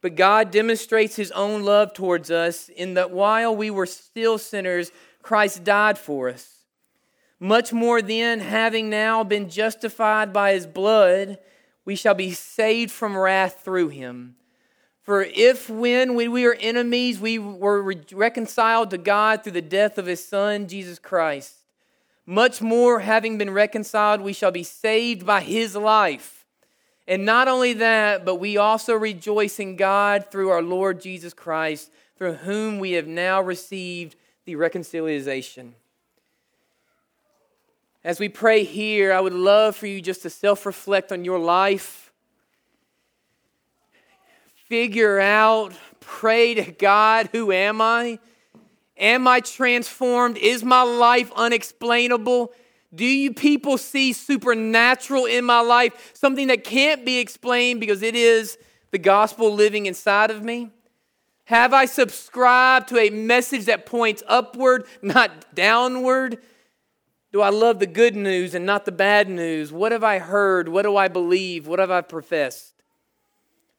But 0.00 0.14
God 0.14 0.50
demonstrates 0.50 1.14
his 1.14 1.30
own 1.32 1.62
love 1.62 1.92
towards 1.92 2.30
us 2.30 2.70
in 2.70 2.94
that 2.94 3.10
while 3.10 3.54
we 3.54 3.70
were 3.70 3.84
still 3.84 4.38
sinners, 4.38 4.92
Christ 5.20 5.62
died 5.62 5.98
for 5.98 6.30
us. 6.30 6.64
Much 7.38 7.74
more 7.74 8.00
then, 8.00 8.40
having 8.40 8.88
now 8.88 9.22
been 9.22 9.50
justified 9.50 10.32
by 10.32 10.54
his 10.54 10.66
blood, 10.66 11.38
we 11.84 11.96
shall 11.96 12.14
be 12.14 12.30
saved 12.30 12.90
from 12.90 13.14
wrath 13.14 13.60
through 13.62 13.88
him. 13.88 14.36
For 15.02 15.22
if 15.22 15.68
when 15.68 16.14
we 16.14 16.28
were 16.28 16.56
enemies, 16.58 17.20
we 17.20 17.38
were 17.38 17.94
reconciled 18.10 18.88
to 18.88 18.96
God 18.96 19.42
through 19.42 19.52
the 19.52 19.60
death 19.60 19.98
of 19.98 20.06
his 20.06 20.26
Son, 20.26 20.66
Jesus 20.66 20.98
Christ 20.98 21.59
much 22.30 22.62
more, 22.62 23.00
having 23.00 23.38
been 23.38 23.50
reconciled, 23.50 24.20
we 24.20 24.32
shall 24.32 24.52
be 24.52 24.62
saved 24.62 25.26
by 25.26 25.40
his 25.40 25.74
life. 25.74 26.46
And 27.08 27.24
not 27.24 27.48
only 27.48 27.72
that, 27.72 28.24
but 28.24 28.36
we 28.36 28.56
also 28.56 28.94
rejoice 28.94 29.58
in 29.58 29.74
God 29.74 30.30
through 30.30 30.50
our 30.50 30.62
Lord 30.62 31.00
Jesus 31.00 31.34
Christ, 31.34 31.90
through 32.16 32.34
whom 32.34 32.78
we 32.78 32.92
have 32.92 33.08
now 33.08 33.42
received 33.42 34.14
the 34.44 34.54
reconciliation. 34.54 35.74
As 38.04 38.20
we 38.20 38.28
pray 38.28 38.62
here, 38.62 39.12
I 39.12 39.18
would 39.18 39.34
love 39.34 39.74
for 39.74 39.88
you 39.88 40.00
just 40.00 40.22
to 40.22 40.30
self 40.30 40.64
reflect 40.64 41.10
on 41.10 41.24
your 41.24 41.40
life. 41.40 42.12
Figure 44.68 45.18
out, 45.18 45.72
pray 45.98 46.54
to 46.54 46.70
God, 46.70 47.30
who 47.32 47.50
am 47.50 47.80
I? 47.80 48.20
Am 49.00 49.26
I 49.26 49.40
transformed? 49.40 50.36
Is 50.36 50.62
my 50.62 50.82
life 50.82 51.32
unexplainable? 51.34 52.52
Do 52.94 53.04
you 53.04 53.32
people 53.32 53.78
see 53.78 54.12
supernatural 54.12 55.24
in 55.24 55.44
my 55.44 55.60
life? 55.60 56.12
Something 56.14 56.48
that 56.48 56.64
can't 56.64 57.04
be 57.04 57.18
explained 57.18 57.80
because 57.80 58.02
it 58.02 58.14
is 58.14 58.58
the 58.90 58.98
gospel 58.98 59.52
living 59.52 59.86
inside 59.86 60.30
of 60.30 60.42
me? 60.42 60.70
Have 61.44 61.72
I 61.72 61.86
subscribed 61.86 62.88
to 62.90 62.98
a 62.98 63.10
message 63.10 63.64
that 63.64 63.86
points 63.86 64.22
upward, 64.28 64.86
not 65.02 65.54
downward? 65.54 66.38
Do 67.32 67.40
I 67.40 67.48
love 67.48 67.78
the 67.78 67.86
good 67.86 68.14
news 68.14 68.54
and 68.54 68.66
not 68.66 68.84
the 68.84 68.92
bad 68.92 69.28
news? 69.28 69.72
What 69.72 69.92
have 69.92 70.04
I 70.04 70.18
heard? 70.18 70.68
What 70.68 70.82
do 70.82 70.96
I 70.96 71.08
believe? 71.08 71.66
What 71.66 71.78
have 71.78 71.90
I 71.90 72.02
professed? 72.02 72.74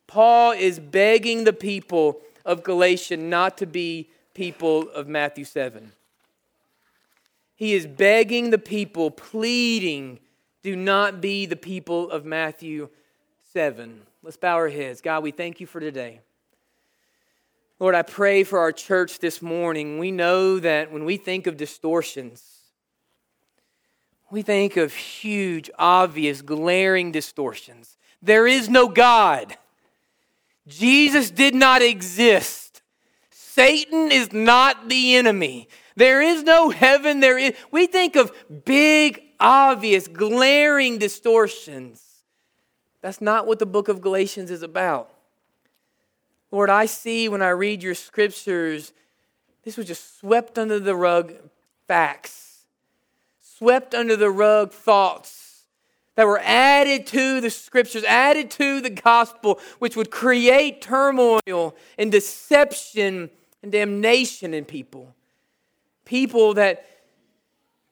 Paul 0.07 0.51
is 0.51 0.79
begging 0.79 1.43
the 1.43 1.53
people 1.53 2.21
of 2.43 2.63
Galatia 2.63 3.17
not 3.17 3.57
to 3.59 3.65
be 3.65 4.09
people 4.33 4.89
of 4.89 5.07
Matthew 5.07 5.45
7. 5.45 5.91
He 7.55 7.73
is 7.73 7.85
begging 7.85 8.49
the 8.49 8.57
people, 8.57 9.11
pleading, 9.11 10.19
do 10.63 10.75
not 10.75 11.21
be 11.21 11.45
the 11.45 11.55
people 11.55 12.09
of 12.09 12.25
Matthew 12.25 12.89
7. 13.53 14.01
Let's 14.23 14.37
bow 14.37 14.55
our 14.55 14.69
heads. 14.69 15.01
God, 15.01 15.23
we 15.23 15.31
thank 15.31 15.59
you 15.59 15.67
for 15.67 15.79
today. 15.79 16.21
Lord, 17.79 17.95
I 17.95 18.03
pray 18.03 18.43
for 18.43 18.59
our 18.59 18.71
church 18.71 19.17
this 19.19 19.41
morning. 19.41 19.97
We 19.97 20.11
know 20.11 20.59
that 20.59 20.91
when 20.91 21.03
we 21.03 21.17
think 21.17 21.47
of 21.47 21.57
distortions, 21.57 22.43
we 24.29 24.43
think 24.43 24.77
of 24.77 24.93
huge, 24.93 25.69
obvious, 25.79 26.43
glaring 26.43 27.11
distortions. 27.11 27.97
There 28.21 28.45
is 28.45 28.69
no 28.69 28.87
God. 28.87 29.57
Jesus 30.67 31.31
did 31.31 31.55
not 31.55 31.81
exist. 31.81 32.60
Satan 33.53 34.13
is 34.13 34.31
not 34.31 34.87
the 34.87 35.15
enemy. 35.15 35.67
There 35.97 36.21
is 36.21 36.41
no 36.43 36.69
heaven. 36.69 37.19
There 37.19 37.37
is, 37.37 37.53
we 37.69 37.85
think 37.85 38.15
of 38.15 38.31
big, 38.63 39.21
obvious, 39.41 40.07
glaring 40.07 40.99
distortions. 40.99 42.01
That's 43.01 43.19
not 43.19 43.47
what 43.47 43.59
the 43.59 43.65
book 43.65 43.89
of 43.89 43.99
Galatians 43.99 44.51
is 44.51 44.63
about. 44.63 45.11
Lord, 46.49 46.69
I 46.69 46.85
see 46.85 47.27
when 47.27 47.41
I 47.41 47.49
read 47.49 47.83
your 47.83 47.93
scriptures, 47.93 48.93
this 49.63 49.75
was 49.75 49.85
just 49.85 50.17
swept 50.17 50.57
under 50.57 50.79
the 50.79 50.95
rug 50.95 51.33
facts, 51.89 52.67
swept 53.41 53.93
under 53.93 54.15
the 54.15 54.29
rug 54.31 54.71
thoughts 54.71 55.65
that 56.15 56.25
were 56.25 56.39
added 56.41 57.05
to 57.07 57.41
the 57.41 57.49
scriptures, 57.49 58.05
added 58.05 58.49
to 58.51 58.79
the 58.79 58.89
gospel, 58.89 59.59
which 59.79 59.97
would 59.97 60.09
create 60.09 60.81
turmoil 60.81 61.75
and 61.97 62.13
deception 62.13 63.29
and 63.61 63.71
damnation 63.71 64.53
in 64.53 64.65
people. 64.65 65.15
People 66.05 66.55
that 66.55 66.85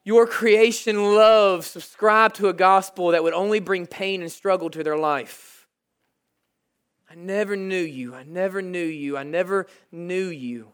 your 0.04 0.26
creation 0.26 1.14
love 1.14 1.66
subscribe 1.66 2.34
to 2.34 2.48
a 2.48 2.54
gospel 2.54 3.10
that 3.10 3.24
would 3.24 3.34
only 3.34 3.60
bring 3.60 3.86
pain 3.86 4.22
and 4.22 4.32
struggle 4.32 4.70
to 4.72 4.84
their 4.84 4.98
life. 4.98 5.68
I 7.12 7.16
never 7.16 7.56
knew 7.56 7.82
you. 7.82 8.16
I 8.16 8.24
never 8.24 8.62
knew 8.62 8.86
you. 8.86 9.18
I 9.18 9.24
never 9.24 9.68
knew 9.92 10.28
you. 10.28 10.72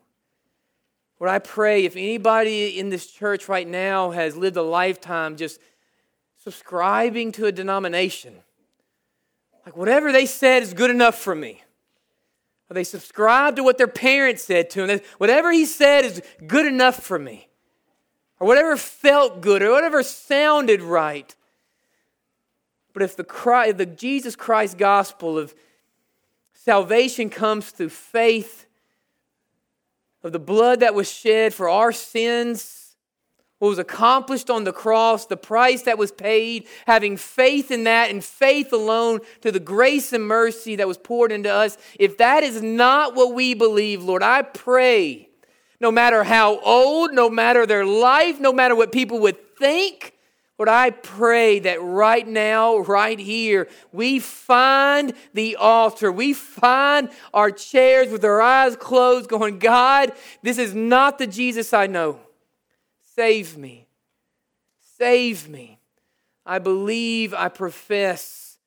Lord, 1.19 1.31
I 1.31 1.39
pray 1.39 1.85
if 1.85 1.95
anybody 1.95 2.77
in 2.77 2.89
this 2.89 3.07
church 3.07 3.47
right 3.47 3.67
now 3.67 4.11
has 4.11 4.35
lived 4.35 4.57
a 4.57 4.61
lifetime 4.61 5.37
just 5.37 5.59
subscribing 6.43 7.31
to 7.33 7.45
a 7.45 7.51
denomination, 7.51 8.35
like 9.65 9.77
whatever 9.77 10.11
they 10.11 10.25
said 10.25 10.61
is 10.61 10.73
good 10.73 10.91
enough 10.91 11.15
for 11.15 11.33
me. 11.33 11.63
Or 12.69 12.73
they 12.73 12.83
subscribe 12.83 13.55
to 13.57 13.63
what 13.63 13.77
their 13.77 13.87
parents 13.87 14.43
said 14.43 14.69
to 14.71 14.87
them. 14.87 14.99
Whatever 15.17 15.51
he 15.51 15.65
said 15.65 16.05
is 16.05 16.21
good 16.47 16.65
enough 16.65 17.01
for 17.01 17.19
me. 17.19 17.47
Or 18.39 18.47
whatever 18.47 18.75
felt 18.75 19.41
good 19.41 19.61
or 19.61 19.71
whatever 19.71 20.03
sounded 20.03 20.81
right. 20.81 21.35
But 22.93 23.03
if 23.03 23.15
the, 23.15 23.73
the 23.75 23.85
Jesus 23.85 24.35
Christ 24.35 24.77
gospel 24.77 25.37
of 25.37 25.53
salvation 26.53 27.29
comes 27.29 27.69
through 27.69 27.89
faith 27.89 28.65
of 30.23 30.31
the 30.31 30.39
blood 30.39 30.79
that 30.79 30.95
was 30.95 31.11
shed 31.11 31.53
for 31.53 31.69
our 31.69 31.91
sins 31.91 32.84
what 33.59 33.69
was 33.69 33.79
accomplished 33.79 34.49
on 34.49 34.65
the 34.65 34.73
cross, 34.73 35.25
the 35.25 35.37
price 35.37 35.83
that 35.83 35.97
was 35.97 36.11
paid, 36.11 36.67
having 36.85 37.15
faith 37.15 37.71
in 37.71 37.85
that 37.85 38.09
and 38.09 38.23
faith 38.23 38.73
alone 38.73 39.19
to 39.41 39.51
the 39.51 39.59
grace 39.59 40.11
and 40.11 40.27
mercy 40.27 40.75
that 40.75 40.87
was 40.87 40.97
poured 40.97 41.31
into 41.31 41.51
us. 41.51 41.77
If 41.97 42.17
that 42.17 42.43
is 42.43 42.61
not 42.61 43.15
what 43.15 43.33
we 43.33 43.53
believe, 43.53 44.03
Lord, 44.03 44.23
I 44.23 44.41
pray, 44.41 45.29
no 45.79 45.91
matter 45.91 46.23
how 46.23 46.59
old, 46.59 47.13
no 47.13 47.29
matter 47.29 47.65
their 47.65 47.85
life, 47.85 48.39
no 48.39 48.51
matter 48.51 48.75
what 48.75 48.91
people 48.91 49.19
would 49.19 49.57
think, 49.57 50.11
Lord, 50.57 50.69
I 50.69 50.89
pray 50.89 51.59
that 51.59 51.81
right 51.81 52.25
now, 52.25 52.77
right 52.77 53.19
here, 53.19 53.67
we 53.91 54.19
find 54.19 55.13
the 55.33 55.57
altar. 55.57 56.11
We 56.11 56.33
find 56.33 57.09
our 57.33 57.51
chairs 57.51 58.09
with 58.09 58.23
our 58.23 58.41
eyes 58.41 58.77
closed, 58.77 59.29
going, 59.29 59.59
God, 59.59 60.13
this 60.43 60.57
is 60.57 60.73
not 60.73 61.17
the 61.17 61.27
Jesus 61.27 61.73
I 61.73 61.87
know. 61.87 62.19
Save 63.15 63.57
me. 63.57 63.87
Save 64.97 65.47
me. 65.47 65.79
I 66.45 66.59
believe, 66.59 67.33
I 67.33 67.49
profess. 67.49 68.57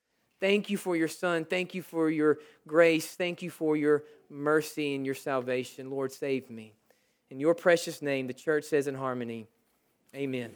Thank 0.40 0.70
you 0.70 0.76
for 0.76 0.96
your 0.96 1.08
Son. 1.08 1.44
Thank 1.44 1.74
you 1.74 1.82
for 1.82 2.10
your 2.10 2.38
grace. 2.66 3.06
Thank 3.14 3.42
you 3.42 3.50
for 3.50 3.76
your 3.76 4.04
mercy 4.30 4.94
and 4.94 5.04
your 5.04 5.14
salvation. 5.14 5.90
Lord, 5.90 6.12
save 6.12 6.50
me. 6.50 6.72
In 7.30 7.40
your 7.40 7.54
precious 7.54 8.00
name, 8.00 8.26
the 8.26 8.34
church 8.34 8.64
says 8.64 8.86
in 8.86 8.94
harmony, 8.94 9.46
Amen. 10.14 10.50